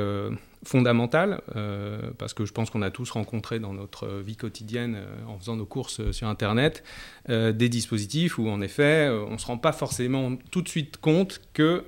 [0.63, 1.41] fondamental,
[2.17, 5.65] parce que je pense qu'on a tous rencontré dans notre vie quotidienne, en faisant nos
[5.65, 6.83] courses sur Internet,
[7.29, 11.41] des dispositifs où, en effet, on ne se rend pas forcément tout de suite compte
[11.53, 11.83] que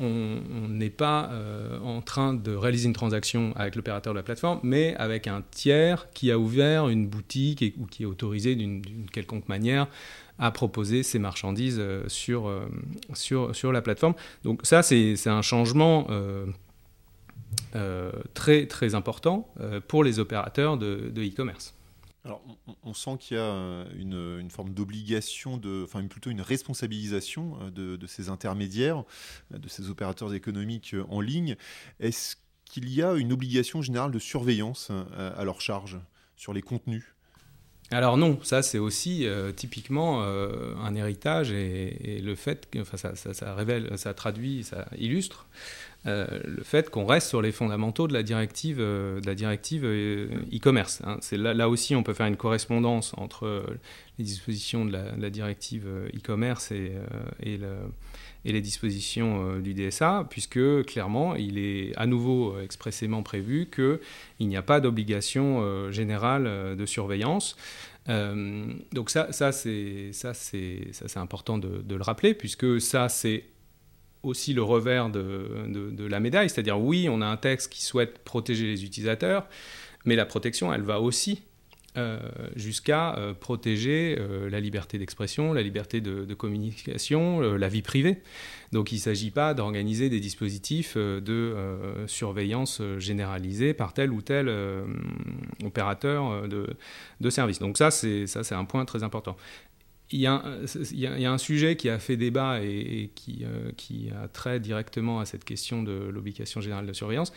[0.00, 4.60] on n'est pas euh, en train de réaliser une transaction avec l'opérateur de la plateforme,
[4.62, 9.48] mais avec un tiers qui a ouvert une boutique ou qui est autorisé d'une quelconque
[9.48, 9.88] manière
[10.38, 12.68] à proposer ses marchandises euh, sur, euh,
[13.14, 14.14] sur, sur, la plateforme.
[14.44, 16.06] Donc ça, c'est un changement
[18.34, 19.52] très, très important
[19.88, 21.74] pour les opérateurs de e-commerce.
[22.28, 22.42] Alors,
[22.82, 28.06] on, sent qu'il y a euh, une, forme d'obligation, enfin plutôt une responsabilisation euh, de,
[28.06, 29.04] ces intermédiaires,
[29.54, 31.56] euh, de ces opérateurs économiques en ligne.
[32.00, 35.98] Est-ce qu'il y a une obligation générale de surveillance à leur charge
[36.36, 37.14] sur les contenus?
[37.90, 43.96] Alors non, ça c'est aussi typiquement un héritage et, le fait que ça, ça, révèle,
[43.96, 45.46] ça traduit, ça illustre
[46.06, 49.82] euh, le fait qu'on reste sur les fondamentaux de la directive, euh, de la directive
[49.84, 51.02] euh, e-commerce.
[51.04, 51.18] Hein.
[51.32, 53.64] Là, aussi, on peut faire une correspondance entre
[54.18, 56.92] les dispositions de la, directive e-commerce et,
[58.44, 64.62] les dispositions du DSA, puisque clairement, il est à nouveau expressément prévu qu'il n'y a
[64.62, 67.56] pas d'obligation générale de surveillance.
[68.06, 70.12] donc ça, c'est
[71.16, 73.44] important de, le rappeler, puisque ça, c'est
[74.28, 78.66] aussi le revers de, la médaille, c'est-à-dire oui, on a un texte qui souhaite protéger
[78.66, 79.46] les utilisateurs,
[80.04, 81.42] mais la protection, elle va aussi
[81.98, 82.18] euh,
[82.54, 88.18] jusqu'à euh, protéger euh, la liberté d'expression, la liberté de, communication, la vie privée.
[88.72, 91.54] Donc il ne s'agit pas d'organiser des dispositifs de
[92.06, 94.52] surveillance généralisée par tel ou tel
[95.64, 96.76] opérateur de,
[97.20, 97.58] de service.
[97.58, 99.36] Donc ça, c'est un point très important
[100.10, 104.58] il y, a, un sujet qui a fait débat et, qui, euh, qui, a trait
[104.58, 107.32] directement à cette question de l'obligation générale de surveillance.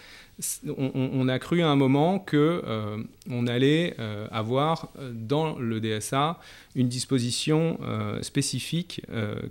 [0.78, 6.40] On, a cru à un moment que euh, on allait euh, avoir dans le DSA
[6.76, 7.78] une disposition
[8.22, 9.02] spécifique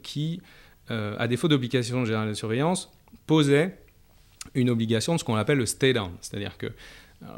[0.02, 0.40] qui,
[0.88, 2.90] à défaut d'obligation générale de surveillance,
[3.26, 3.76] posait
[4.54, 6.72] une obligation de ce qu'on appelle le stay down, c'est-à-dire que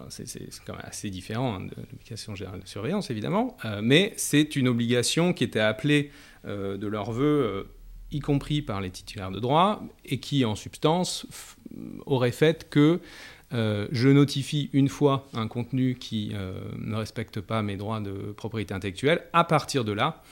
[0.08, 4.56] c'est quand même assez différent hein, de l'obligation générale de surveillance, évidemment, euh, mais c'est
[4.56, 6.10] une obligation qui était appelée
[6.46, 7.64] euh, de leur vœu, euh,
[8.10, 11.26] y compris par les titulaires de droit, et qui, en substance,
[12.06, 13.00] aurait fait que
[13.54, 16.32] je notifie une fois un contenu qui
[16.78, 19.22] ne respecte pas mes droits de propriété intellectuelle.
[19.34, 20.22] À partir de là,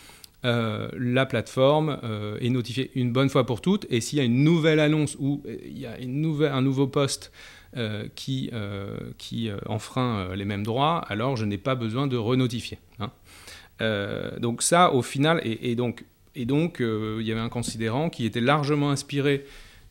[0.42, 1.98] la plateforme
[2.40, 5.42] est notifiée une bonne fois pour toutes, et s'il y a une nouvelle annonce ou
[5.46, 7.30] il y a un nouveau poste
[7.76, 12.16] euh, qui, euh, qui euh, enfreint les mêmes droits, alors je n'ai pas besoin de
[12.16, 12.80] renotifier.
[12.98, 13.12] Hein.
[14.40, 16.04] donc ça, au final, et, donc,
[16.34, 19.44] et donc il y avait un considérant qui était largement inspiré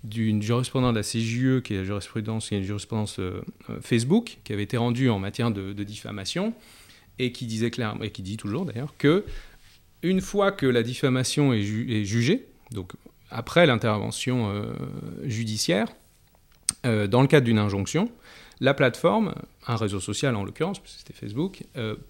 [0.04, 3.22] d'une jurisprudence de la CJE, qui est la jurisprudence, une jurisprudence
[3.82, 6.54] Facebook, qui avait été rendue en matière de, diffamation,
[7.18, 9.24] et qui disait clairement, et qui dit toujours d'ailleurs, que
[10.04, 12.92] une fois que la diffamation est jugée, donc
[13.32, 14.66] après l'intervention
[15.24, 15.88] judiciaire,
[16.84, 18.10] dans le cadre d'une injonction,
[18.62, 19.34] la plateforme,
[19.68, 21.64] un réseau social en l'occurrence, puisque c'était Facebook,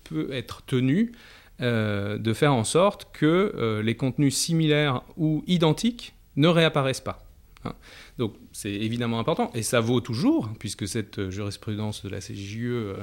[0.03, 1.12] peut être tenue
[1.60, 7.29] de faire en sorte que les contenus similaires ou identiques ne réapparaissent pas.
[7.65, 7.73] Hein.
[8.17, 12.93] Donc c'est évidemment important, et ça vaut toujours, puisque cette jurisprudence de la CJUE euh,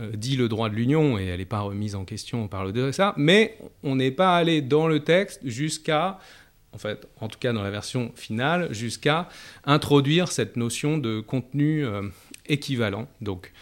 [0.00, 2.72] euh, dit le droit de l'Union, et elle n'est pas remise en question par le
[2.72, 6.18] DSA, mais on n'est pas allé dans le texte jusqu'à,
[7.20, 9.28] en tout cas dans la version finale, jusqu'à
[9.64, 12.02] introduire cette notion de contenu euh,
[12.46, 13.08] équivalent.
[13.20, 13.52] Donc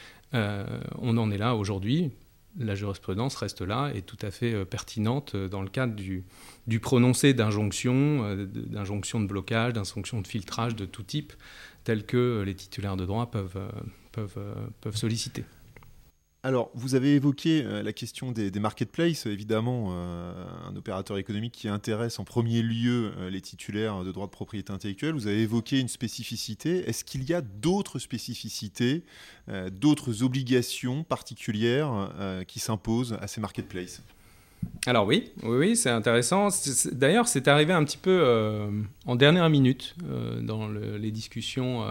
[0.99, 2.11] on en est là aujourd'hui,
[2.59, 6.25] la jurisprudence reste là et tout à fait euh, pertinente euh, dans le cadre du,
[6.81, 11.33] prononcé d'injonction, euh, d'injonction de blocage, d'injonction de filtrage de tout type,
[11.85, 13.59] tel que les titulaires de droit peuvent
[14.95, 15.45] solliciter.
[16.47, 21.69] Alors, vous avez évoqué euh, la question des, marketplaces, évidemment, euh, un opérateur économique qui
[21.69, 25.15] intéresse en premier lieu euh, les titulaires de droits de propriété intellectuelle.
[25.15, 26.87] Vous avez évoqué une spécificité.
[26.87, 29.05] Est-ce qu'il y a d'autres spécificités,
[29.73, 32.13] d'autres obligations particulières
[32.47, 34.03] qui s'imposent à ces marketplaces?
[34.87, 36.49] Alors oui, oui, oui c'est intéressant.
[36.93, 38.69] D'ailleurs, c'est arrivé un petit peu
[39.07, 39.95] en dernière minute
[40.43, 41.85] dans les discussions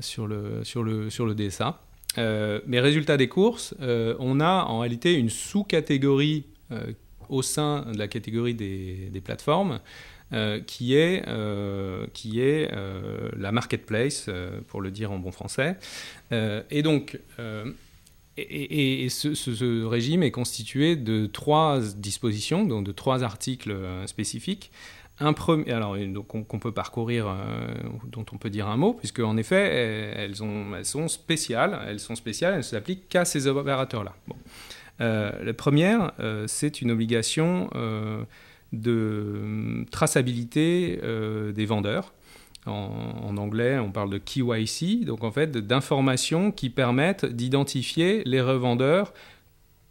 [0.00, 1.80] sur, le, sur, le, sur le DSA.
[2.18, 6.92] Euh, mais résultat des courses, euh, on a en réalité une sous-catégorie euh,
[7.28, 9.80] au sein de la catégorie des, plateformes
[10.66, 11.24] qui est,
[12.12, 12.70] qui est
[13.36, 14.30] la marketplace,
[14.68, 15.76] pour le dire en bon français.
[16.32, 17.18] et donc,
[18.36, 23.74] et, ce, régime est constitué de trois dispositions, donc de trois articles
[24.06, 24.70] spécifiques
[25.20, 27.68] un premier, alors qu'on peut parcourir, euh,
[28.06, 32.00] dont on peut dire un mot, puisque en effet elles, ont, elles sont spéciales, elles
[32.00, 34.14] sont spéciales, elles ne s'appliquent qu'à ces opérateurs-là.
[35.00, 37.70] Euh, la première, euh, c'est une obligation
[38.72, 41.00] de traçabilité
[41.54, 42.12] des vendeurs.
[42.66, 48.42] En, en, anglais, on parle de KYC, donc en fait d'informations qui permettent d'identifier les
[48.42, 49.14] revendeurs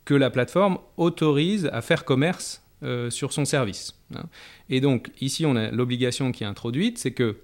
[0.06, 3.94] que la plateforme autorise à faire commerce euh, sur son service.
[4.16, 4.24] Hein.
[4.70, 7.40] Et donc ici, on a l'obligation qui est introduite, c'est que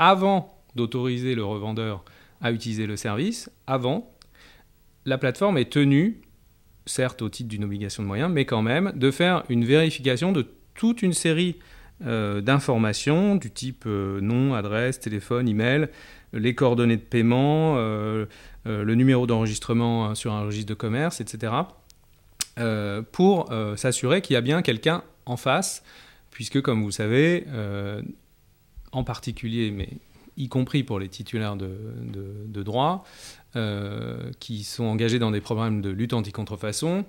[0.00, 2.04] avant d'autoriser le revendeur
[2.40, 4.12] à utiliser le service, avant,
[5.06, 6.22] la plateforme est tenue,
[6.86, 10.44] certes au titre d'une obligation de moyens, mais quand même, de faire une vérification de
[10.74, 11.60] toute une série
[12.04, 15.88] euh, d'informations du type euh, nom, adresse, téléphone, email,
[16.32, 21.52] les coordonnées de paiement, le numéro d'enregistrement sur un registre de commerce, etc.
[22.58, 25.82] Euh, pour euh, s'assurer qu'il y a bien quelqu'un en face,
[26.30, 28.02] puisque comme vous savez, euh,
[28.92, 29.88] en particulier, mais
[30.36, 31.68] y compris pour les titulaires de,
[32.46, 33.04] de, droit,
[34.38, 37.04] qui sont engagés dans des programmes de lutte anti-contrefaçon,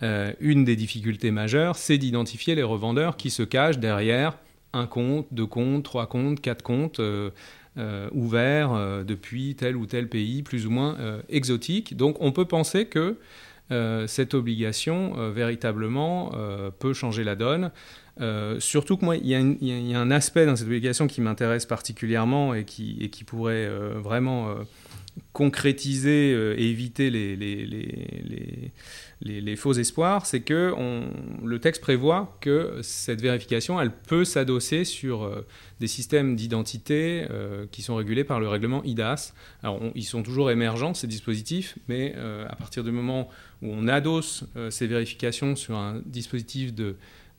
[0.00, 4.38] une des difficultés majeures, c'est d'identifier les revendeurs qui se cachent derrière
[4.72, 7.02] un compte, deux comptes, trois comptes, quatre comptes.
[8.12, 10.96] ouverts depuis tel ou tel pays plus ou moins
[11.28, 11.98] exotique.
[11.98, 13.18] Donc on peut penser que
[14.06, 17.70] cette obligation, euh, véritablement, euh, peut changer la donne.
[18.58, 19.34] surtout que moi, il y,
[19.94, 24.54] a un aspect dans cette obligation qui m'intéresse particulièrement et qui, pourrait vraiment
[25.32, 27.08] concrétiser et éviter
[29.22, 30.74] les, faux espoirs, c'est que
[31.42, 35.30] le texte prévoit que cette vérification, elle peut s'adosser sur
[35.80, 37.26] des systèmes d'identité
[37.72, 39.32] qui sont régulés par le règlement IDAS.
[39.62, 42.14] Alors, ils sont toujours émergents, ces dispositifs, mais
[42.50, 46.72] à partir du moment où on adosse euh, ces vérifications sur un dispositif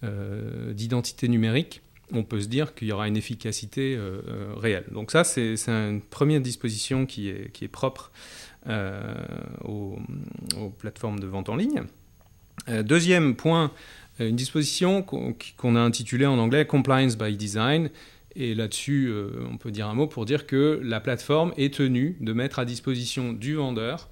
[0.04, 1.82] euh, d'identité numérique,
[2.14, 4.22] on peut se dire qu'il y aura une efficacité euh,
[4.56, 4.86] réelle.
[4.92, 8.12] Donc ça, c'est une première disposition qui est propre
[9.64, 9.98] aux,
[10.78, 11.84] plateformes de vente en ligne.
[12.84, 13.72] deuxième point,
[14.20, 17.90] une disposition qu'on a intitulée en anglais Compliance by Design.
[18.36, 19.12] Et là-dessus,
[19.50, 22.66] on peut dire un mot pour dire que la plateforme est tenue de mettre à
[22.66, 24.10] disposition du vendeur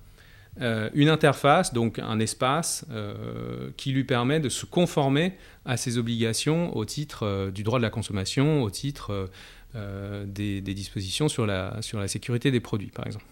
[0.62, 5.34] euh, une interface, donc un espace euh, qui lui permet de se conformer
[5.64, 9.30] à ses obligations au titre euh, du droit de la consommation, au titre
[9.74, 13.26] des, dispositions sur la, sur la sécurité des produits, par exemple.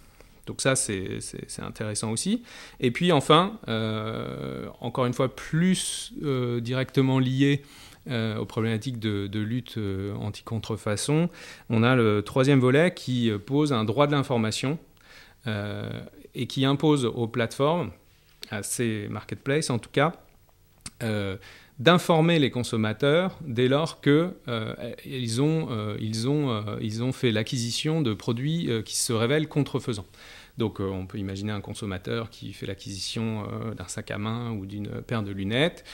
[0.45, 1.19] Donc ça, c'est
[1.59, 2.43] intéressant aussi.
[2.79, 3.59] Et puis enfin,
[4.79, 6.13] encore une fois, plus
[6.61, 7.63] directement lié
[8.07, 9.79] aux problématiques de, de lutte
[10.19, 11.29] anti-contrefaçon,
[11.71, 14.77] on a le troisième volet qui pose un droit de l'information
[16.37, 17.91] et qui impose aux plateformes,
[18.49, 20.13] à ces marketplaces en tout cas,
[21.03, 21.35] euh,
[21.79, 24.95] d'informer les consommateurs dès lors qu'ils euh,
[25.39, 30.07] ont, euh, ils ont, ils ont fait l'acquisition de produits qui se révèlent contrefaisants.
[30.57, 33.43] Donc on peut imaginer un consommateur qui fait l'acquisition
[33.77, 35.85] d'un sac à main ou d'une paire de lunettes.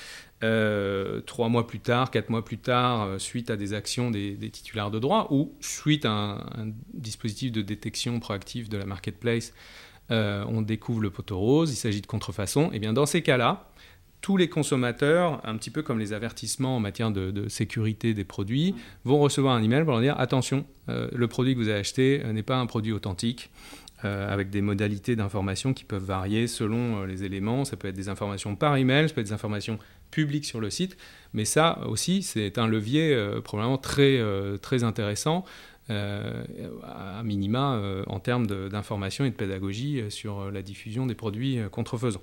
[1.26, 5.00] trois mois plus tard, quatre mois plus tard, suite à des actions des, titulaires de
[5.00, 9.54] droit ou suite à un, dispositif de détection proactive de la marketplace,
[10.14, 13.68] on découvre le poteau rose, il s'agit de contrefaçon, et bien dans ces cas-là,
[14.24, 18.74] tous les consommateurs, un petit peu comme les avertissements en matière de, sécurité des produits,
[19.04, 22.22] vont recevoir un email pour leur dire attention, euh, le produit que vous avez acheté
[22.24, 23.52] euh, n'est pas un produit authentique.
[24.06, 27.64] Euh, avec des modalités d'information qui peuvent varier selon les éléments.
[27.64, 29.80] Ça peut être des informations par email, ça peut être des informations
[30.12, 30.98] publiques sur le site,
[31.32, 34.20] mais ça aussi, c'est un levier probablement très,
[34.62, 35.46] très intéressant,
[35.90, 42.22] à minima en termes d'information et de pédagogie sur la diffusion des produits contrefaisants.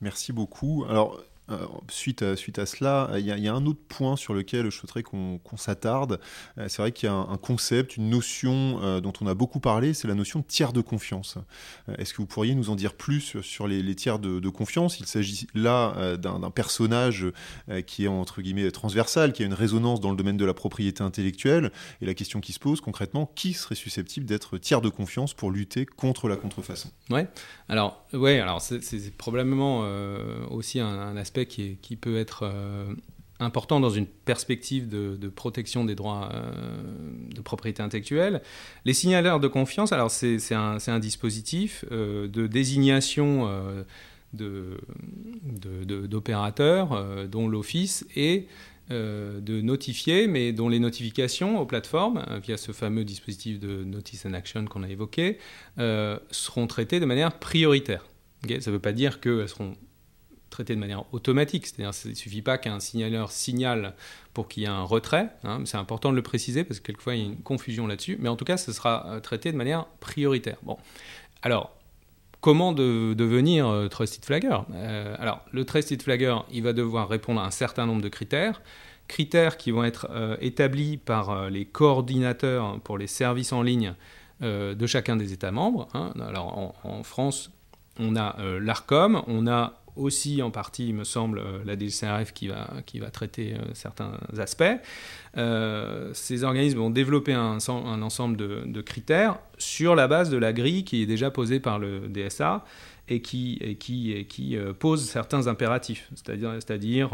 [0.00, 0.84] Merci beaucoup.
[0.88, 4.66] Alors, euh, suite, à, suite à cela, il y, a, un autre point sur lequel
[4.66, 6.20] je souhaiterais qu'on s'attarde.
[6.58, 9.60] Euh, c'est vrai qu'il y a un, concept, une notion euh, dont on a beaucoup
[9.60, 11.38] parlé, c'est la notion de tiers de confiance.
[11.98, 15.00] Est-ce que vous pourriez nous en dire plus sur les, tiers de, confiance?
[15.00, 17.26] Il s'agit là d'un personnage
[17.86, 21.02] qui est entre guillemets transversal, qui a une résonance dans le domaine de la propriété
[21.02, 21.72] intellectuelle.
[22.00, 25.50] Et la question qui se pose concrètement, qui serait susceptible d'être tiers de confiance pour
[25.50, 26.90] lutter contre la contrefaçon?
[27.10, 27.28] Ouais.
[27.68, 28.40] Alors, ouais.
[28.40, 29.80] Alors c'est probablement
[30.50, 32.92] aussi un aspect qui, peut être euh,
[33.38, 36.50] important dans une perspective de, protection des droits euh,
[37.34, 38.42] de propriété intellectuelle.
[38.84, 43.48] Les signaleurs de confiance, alors c'est un, dispositif euh, de désignation
[44.32, 48.46] d'opérateurs dont l'office est
[48.90, 54.34] de notifier, mais dont les notifications aux plateformes, via ce fameux dispositif de Notice and
[54.34, 55.38] Action qu'on a évoqué,
[55.76, 58.06] seront traitées de manière prioritaire.
[58.48, 59.76] ça ne veut pas dire qu'elles seront
[60.64, 61.66] de manière automatique.
[61.66, 63.94] C'est-à-dire qu'il suffit pas qu'un signaleur signale
[64.34, 65.28] pour qu'il y ait un retrait.
[65.44, 65.62] Hein.
[65.64, 68.16] c'est important de le préciser parce que quelquefois il y a une confusion là-dessus.
[68.20, 70.56] Mais en tout cas, ce sera euh, traité de manière prioritaire.
[70.62, 70.76] Bon.
[71.42, 71.72] Alors,
[72.40, 74.58] comment devenir euh, Trusted Flagger?
[74.74, 78.62] Euh, Alors, le Trusted Flagger, il va devoir répondre à un certain nombre de critères.
[79.08, 80.08] Critères qui vont être
[80.40, 83.94] établis par les coordinateurs pour les services en ligne
[84.40, 85.88] de chacun des États membres.
[85.94, 86.12] Hein.
[86.20, 87.50] Alors, en, France,
[87.98, 92.48] on a l'ARCOM, on a aussi en partie, il me semble, euh, la DCRF qui
[92.48, 94.64] va, qui va traiter euh, certains aspects.
[95.36, 100.84] Euh, ces organismes vont développer un, ensemble de, critères sur la base de la grille
[100.84, 102.64] qui est déjà posée par le DSA
[103.08, 106.10] et qui, et qui, et qui pose certains impératifs.
[106.14, 107.10] C'est-à-dire,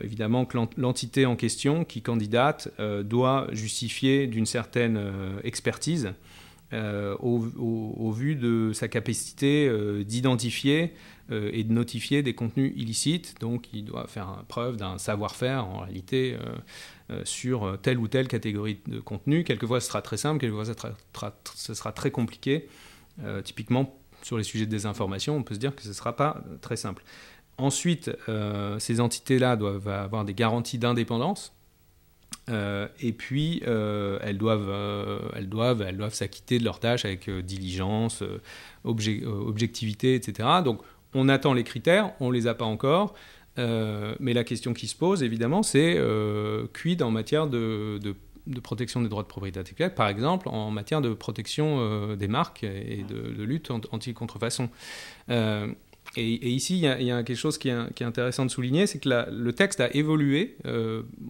[0.00, 2.70] évidemment que l'entité en question qui candidate
[3.04, 4.98] doit justifier d'une certaine
[5.44, 6.12] expertise
[6.72, 9.70] au, vu de sa capacité
[10.04, 10.94] d'identifier
[11.32, 13.34] euh, et de notifier des contenus illicites.
[13.40, 16.54] Donc il doit faire preuve d'un savoir-faire en réalité euh,
[17.10, 19.42] euh, sur telle ou telle catégorie de contenu.
[19.42, 20.64] Quelquefois ce sera très simple, quelquefois
[21.54, 22.68] ce sera, très compliqué.
[23.44, 26.44] typiquement sur les sujets de désinformation, on peut se dire que ce ne sera pas
[26.60, 27.02] très simple.
[27.58, 28.10] Ensuite,
[28.78, 31.52] ces entités-là doivent avoir des garanties d'indépendance.
[32.48, 38.22] et puis, elles doivent, elles doivent, elles doivent s'acquitter de leurs tâches avec diligence,
[38.84, 40.48] objectivité, etc.
[40.64, 40.82] Donc,
[41.16, 43.14] on attend les critères, on les a pas encore.
[43.58, 47.98] Euh, mais la question qui se pose, évidemment, c'est euh, quid en matière de,
[48.62, 52.64] protection des droits de propriété intellectuelle, par exemple en matière de protection euh, des marques
[52.64, 54.68] et de, lutte anti-contrefaçon.
[56.16, 59.52] Et, ici, il y, a, quelque chose qui est, intéressant de souligner, c'est que le
[59.52, 60.56] texte a évolué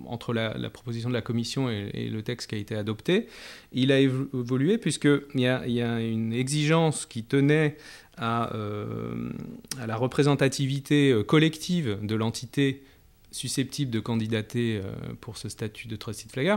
[0.06, 3.26] entre la, proposition de la Commission et, le texte qui a été adopté.
[3.72, 7.76] Il a évolué puisqu'il y, a, y a une exigence qui tenait
[8.22, 9.30] euh,
[9.78, 12.82] à, la représentativité euh, collective de l'entité
[13.30, 16.56] susceptible de candidater euh, pour ce statut de trusted flagger,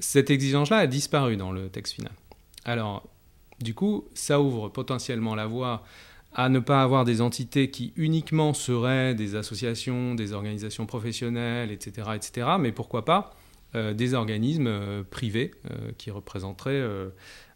[0.00, 2.10] cette exigence-là a disparu dans le texte final.
[2.64, 3.08] Alors,
[3.60, 5.84] du coup, ça ouvre potentiellement la voie
[6.38, 12.10] à ne pas avoir des entités qui uniquement seraient des associations, des organisations professionnelles, etc.,
[12.14, 13.34] etc., mais pourquoi pas
[13.74, 15.50] des organismes privés
[15.98, 16.82] qui représenteraient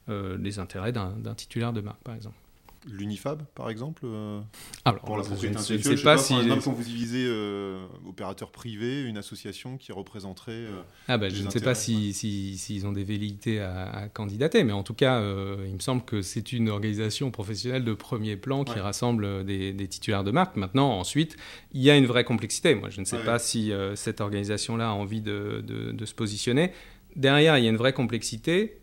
[0.09, 2.40] les intérêts d'un titulaire de marque, par exemple
[2.89, 4.41] l'Unifab, par exemple euh,
[4.85, 6.35] Alors, pour la propriété je ne sais, pas, si...
[6.35, 10.53] quand vous divisez euh, opérateur privé, une association qui représenterait...
[10.53, 14.65] Euh, ah bah, je ne sais pas s'ils si, si, ont des velléités à, candidater,
[14.65, 18.65] mais en tout cas, il me semble que c'est une organisation professionnelle de premier plan
[18.65, 20.57] qui rassemble des, titulaires de marque.
[20.57, 21.37] Maintenant, ensuite,
[21.73, 22.75] il y a une vraie complexité.
[22.75, 26.73] Moi, je ne sais pas si cette organisation-là a envie de, de, de se positionner.
[27.17, 28.79] Derrière, il y a une vraie complexité.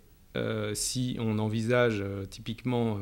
[0.73, 2.99] si on envisage typiquement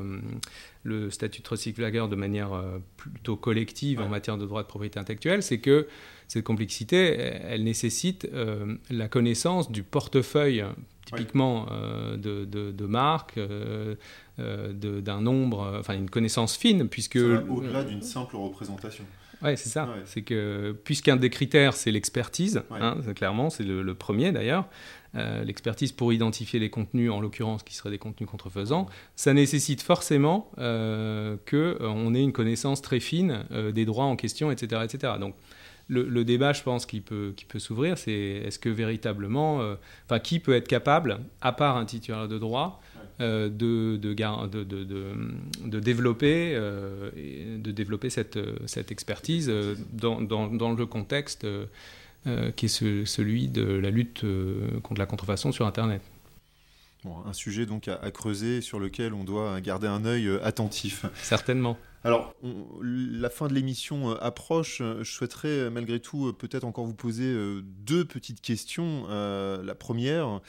[0.85, 4.99] le statut de recyclageur de manière euh, plutôt collective en matière de droit de propriété
[4.99, 5.87] intellectuelle, c'est que
[6.27, 10.63] cette complexité, elle nécessite euh, la connaissance du portefeuille
[11.05, 13.39] typiquement euh, de, de, marques,
[14.37, 17.17] d'un nombre, enfin une connaissance fine, puisque...
[17.17, 19.03] Au-delà d'une simple représentation.
[19.41, 19.87] Oui, c'est ça.
[20.05, 24.67] C'est que puisqu'un des critères, c'est l'expertise, hein, clairement, c'est le, premier d'ailleurs,
[25.15, 29.81] euh, l'expertise pour identifier les contenus, en l'occurrence qui seraient des contenus contrefaisants, ça nécessite
[29.81, 34.81] forcément euh, qu'on ait une connaissance très fine euh, des droits en question, etc.
[34.83, 35.13] etc.
[35.19, 35.35] Donc,
[35.87, 39.61] le, débat, je pense, qui peut, qui peut s'ouvrir, c'est est-ce que véritablement,
[40.05, 42.81] enfin, qui peut être capable, à part un titulaire de droit,
[43.19, 44.63] de, de, de,
[45.65, 49.51] de, développer, de développer cette, cette expertise
[49.93, 51.45] dans, dans, dans, le contexte
[52.27, 56.01] euh, qui est celui de la lutte euh, contre la contrefaçon sur Internet.
[57.05, 61.05] un sujet donc à, creuser sur lequel on doit garder un œil euh, attentif.
[61.21, 61.77] Certainement.
[62.05, 62.35] Alors,
[62.83, 64.79] la fin de l'émission approche.
[64.79, 69.07] Je souhaiterais malgré tout peut-être encore vous poser deux petites questions.
[69.09, 70.39] la première,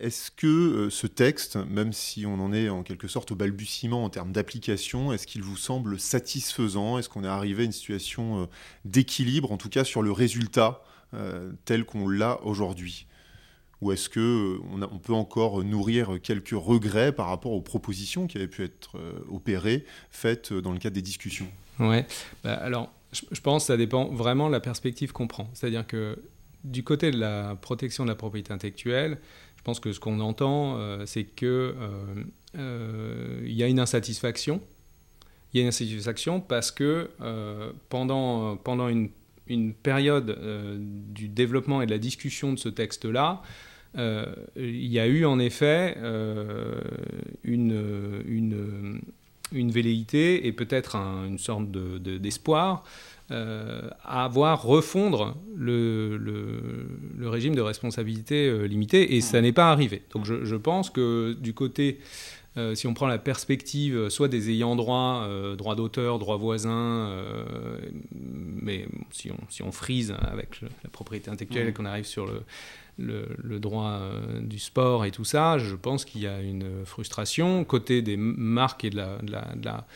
[0.00, 4.10] est-ce que ce texte, même si on en est en quelque sorte au balbutiement en
[4.10, 6.98] termes d'application, est-ce qu'il vous semble satisfaisant?
[6.98, 8.46] Est-ce qu'on est arrivé à une situation
[8.84, 10.82] d'équilibre, en tout cas sur le résultat
[11.14, 13.06] euh, tel qu'on l'a aujourd'hui?
[13.82, 18.38] Ou est-ce qu'on euh, on peut encore nourrir quelques regrets par rapport aux propositions qui
[18.38, 21.48] avaient pu être euh, opérées, faites dans le cadre des discussions?
[21.78, 22.06] Ouais,
[22.44, 25.50] bah, alors je pense que ça dépend vraiment de la perspective qu'on prend.
[25.52, 26.18] C'est-à-dire que
[26.64, 29.18] du côté de la protection de la propriété intellectuelle,
[29.56, 31.74] je pense que ce qu'on entend, c'est qu'il
[32.54, 34.62] il y a une insatisfaction.
[35.52, 37.10] Il y a une insatisfaction parce que
[37.90, 39.10] pendant, pendant une
[39.46, 43.46] une période euh, du développement et de la discussion de ce texte-là, euh,
[43.96, 46.80] il y a eu en effet euh,
[47.44, 49.00] une, une,
[49.52, 52.84] une, velléité et peut-être une sorte d'espoir
[53.30, 60.02] de, à voir refondre le, le, régime de responsabilité limitée, et ça n'est pas arrivé.
[60.12, 61.98] Donc je, je, pense que du côté
[62.58, 66.36] euh, si on prend la perspective euh, soit des ayants droit, euh, droit d'auteur, droit
[66.36, 67.10] voisin,
[68.14, 72.42] mais si on, si on frise avec la propriété intellectuelle et qu'on arrive sur le,
[72.98, 74.00] le, droit
[74.40, 78.84] du sport et tout ça, je pense qu'il y a une frustration côté des marques
[78.84, 79.86] et de la, de la,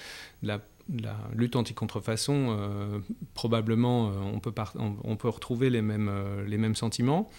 [0.42, 0.60] la,
[1.02, 3.02] la lutte anti-contrefaçon,
[3.34, 6.10] probablement on, peut on, peut retrouver les mêmes,
[6.46, 7.30] les mêmes sentiments.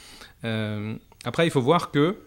[0.43, 2.18] après, il faut voir que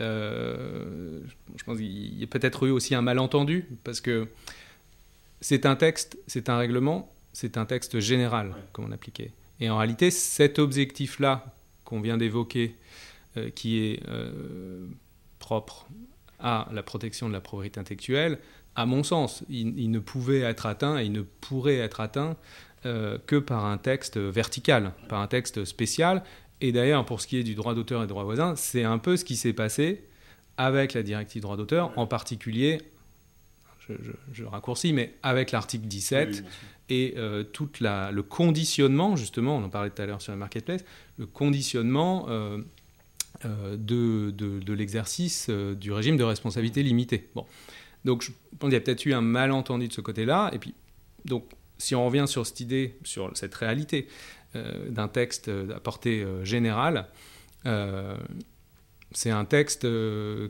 [0.00, 1.20] euh,
[1.56, 4.28] je pense qu'il y a peut-être eu aussi un malentendu, parce que
[5.40, 9.32] c'est un texte, c'est un règlement, c'est un texte général comme on appliquait.
[9.60, 11.55] Et en réalité, cet objectif-là
[11.86, 12.76] qu'on vient d'évoquer,
[13.38, 14.86] euh, qui est euh,
[15.38, 15.88] propre
[16.38, 18.38] à la protection de la propriété intellectuelle,
[18.74, 22.36] à mon sens, il, ne pouvait être atteint et il ne pourrait être atteint
[22.84, 26.22] que par un texte vertical, par un texte spécial,
[26.60, 29.16] et d'ailleurs, pour ce qui est du droit d'auteur et droit voisin, c'est un peu
[29.16, 30.04] ce qui s'est passé
[30.56, 32.80] avec la directive droit d'auteur, en particulier,
[34.32, 36.44] je, raccourcis, mais avec l'article 17
[36.88, 40.84] et euh, tout le conditionnement, justement, on en parlait tout à l'heure sur la marketplace,
[41.18, 42.58] le conditionnement euh,
[43.44, 47.28] euh, de, de, l'exercice du régime de responsabilité limitée.
[47.34, 47.44] Bon.
[48.04, 50.50] Donc, je pense qu'il y a peut-être eu un malentendu de ce côté-là.
[50.52, 50.74] Et puis,
[51.24, 51.44] donc,
[51.78, 54.08] si on revient sur cette idée, sur cette réalité,
[54.88, 57.08] d'un texte à portée générale.
[59.12, 59.86] C'est un texte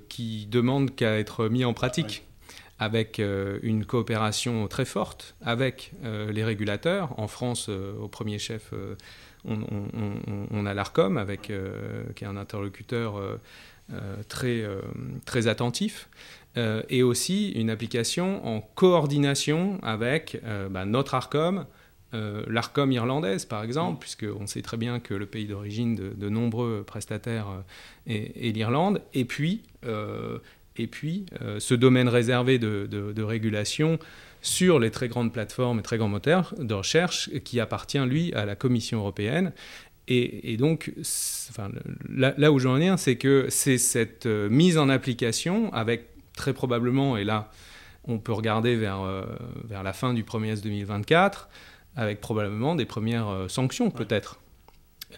[0.08, 2.25] qui demande qu'à être mis en pratique
[2.78, 3.20] avec
[3.62, 7.18] une coopération très forte avec les régulateurs.
[7.18, 8.74] En France, au premier chef,
[9.46, 11.52] on, a l'ARCOM, avec,
[12.14, 13.14] qui est un interlocuteur
[14.28, 14.64] très,
[15.24, 16.08] très attentif,
[16.56, 20.38] et aussi une application en coordination avec
[20.70, 21.64] bah, notre ARCOM,
[22.14, 26.84] euh, l'ARCOM irlandaise, par exemple, puisqu'on sait très bien que le pays d'origine de, nombreux
[26.86, 27.60] prestataires euh,
[28.06, 30.38] est, l'Irlande, et puis, euh,
[30.78, 31.26] et puis
[31.58, 33.98] ce domaine réservé de, régulation
[34.42, 38.44] sur les très grandes plateformes et très grands moteurs de recherche qui appartient, lui, à
[38.44, 39.52] la Commission européenne.
[40.08, 40.92] Et, donc,
[41.50, 41.70] enfin,
[42.08, 46.04] là, où j'en ai c'est que c'est cette mise en application avec
[46.36, 47.50] très probablement, et là,
[48.04, 49.00] on peut regarder vers,
[49.64, 51.48] vers la fin du premier S 2024,
[51.96, 54.38] avec probablement des premières euh, sanctions peut-être.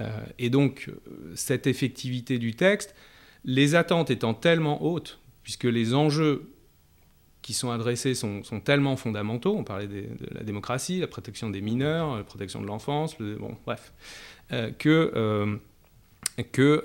[0.00, 2.94] Euh, et donc, euh, cette effectivité du texte,
[3.44, 6.52] les attentes étant tellement hautes, puisque les enjeux
[7.40, 12.18] qui sont adressés sont, tellement fondamentaux, on parlait de la démocratie, la protection des mineurs,
[12.18, 13.16] la protection de l'enfance,
[13.64, 13.94] bref,
[14.50, 15.58] que,
[16.52, 16.82] que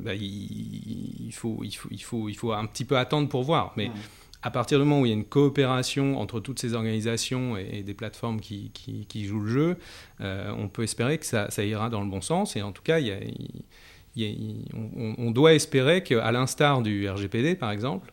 [0.00, 3.74] bah, il, faut, il, faut, il, faut, il un petit peu attendre pour voir.
[3.76, 3.90] Mais
[4.42, 7.82] à partir du moment où il y a une coopération entre toutes ces organisations et,
[7.82, 9.76] des plateformes qui, jouent le jeu,
[10.22, 12.56] euh, on peut espérer que ça, ira dans le bon sens.
[12.56, 13.08] Et en tout cas, il
[14.16, 18.12] on, doit espérer qu'à l'instar du RGPD, par exemple,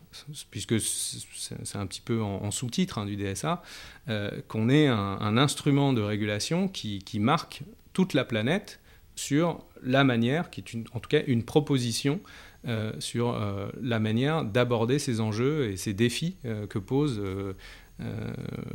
[0.50, 3.62] puisque c'est un petit peu en, sous-titre hein, du DSA,
[4.08, 8.80] euh, qu'on ait un, instrument de régulation qui, marque toute la planète
[9.14, 12.20] sur la manière, qui est en tout cas une proposition
[12.66, 16.36] euh, sur euh, la manière d'aborder ces enjeux et ces défis
[16.70, 17.22] que posent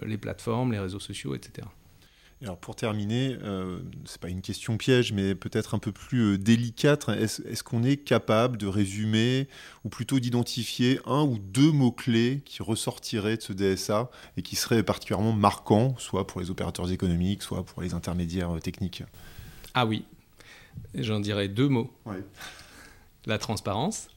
[0.06, 1.68] les plateformes, les réseaux sociaux, etc.
[2.42, 6.34] Alors pour terminer, euh, ce n'est pas une question piège, mais peut-être un peu plus
[6.34, 7.08] euh, délicate.
[7.10, 9.48] Est-ce qu'on est capable de résumer,
[9.86, 14.84] ou plutôt d'identifier un ou deux mots-clés qui ressortiraient de ce DSA et qui seraient
[14.84, 19.04] particulièrement marquants, soit pour les opérateurs économiques, soit pour les intermédiaires euh, techniques?
[19.74, 20.06] Ah oui,
[20.94, 21.92] j'en dirais deux mots.
[23.26, 24.10] La transparence,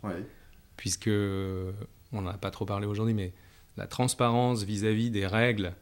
[0.76, 1.72] puisque on
[2.22, 3.32] n'en a pas trop parlé aujourd'hui, mais
[3.76, 5.72] la transparence vis à -vis des règles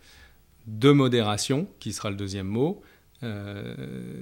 [0.66, 2.82] de modération, qui sera le deuxième mot.
[3.22, 3.74] Euh,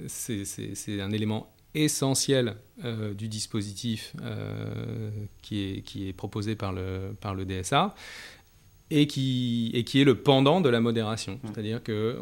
[0.07, 5.09] c'est un élément essentiel euh, du dispositif euh,
[5.41, 7.93] qui, est, qui, est, proposé par le, par le DSA
[8.91, 11.33] et qui, et qui est le pendant de la modération.
[11.33, 11.47] Mmh.
[11.47, 12.19] C'est-à-dire que,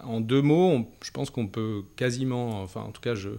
[0.00, 3.30] en deux mots, je pense qu'on peut quasiment, enfin en tout cas je,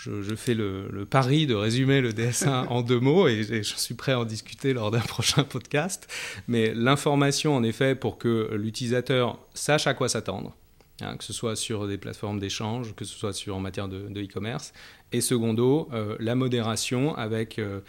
[0.00, 4.12] je, fais le, pari de résumer le DSA en deux mots et, je suis prêt
[4.12, 6.08] à en discuter lors d'un prochain podcast.
[6.48, 10.56] Mais l'information, en effet, pour que l'utilisateur sache à quoi s'attendre,
[11.02, 14.08] hein, que ce soit sur des plateformes d'échange, que ce soit sur, en matière de
[14.22, 14.72] e-commerce,
[15.12, 17.80] et secondo, euh, la modération avec euh,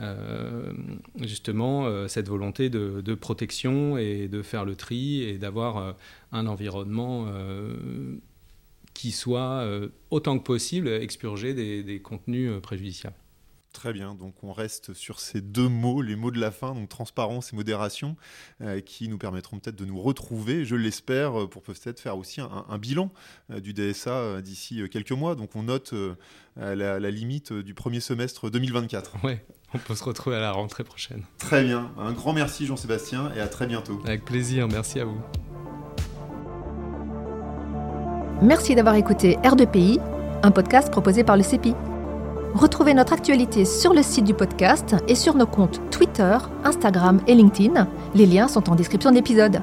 [0.00, 0.72] euh,
[1.20, 5.96] justement cette volonté de, de, protection et de faire le tri et d'avoir
[6.30, 7.26] un environnement
[8.98, 13.14] qui soit euh, autant que possible expurgé des, contenus euh, préjudiciables.
[13.72, 16.88] Très bien, donc on reste sur ces deux mots, les mots de la fin, donc
[16.88, 18.16] transparence et modération,
[18.60, 22.78] euh, qui nous permettront peut-être de nous retrouver, je l'espère, pour peut-être faire aussi un,
[22.78, 23.12] bilan
[23.50, 25.36] du DSA d'ici quelques mois.
[25.36, 25.94] Donc on note
[26.56, 29.18] la, la, limite du premier semestre 2024.
[29.22, 29.34] Oui,
[29.74, 31.22] on peut se retrouver à la rentrée prochaine.
[31.36, 34.00] Très bien, un grand merci Jean-Sébastien et à très bientôt.
[34.04, 35.20] Avec plaisir, merci à vous.
[38.40, 40.00] Merci d'avoir écouté R2PI,
[40.42, 41.74] un podcast proposé par le CEPI.
[42.54, 47.34] Retrouvez notre actualité sur le site du podcast et sur nos comptes Twitter, Instagram et
[47.34, 47.86] LinkedIn.
[48.14, 49.60] Les liens sont en description d'épisode.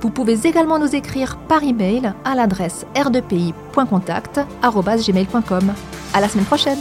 [0.00, 5.72] Vous pouvez également nous écrire par email à l'adresse r2pi.contact@gmail.com.
[6.14, 6.78] À la semaine prochaine.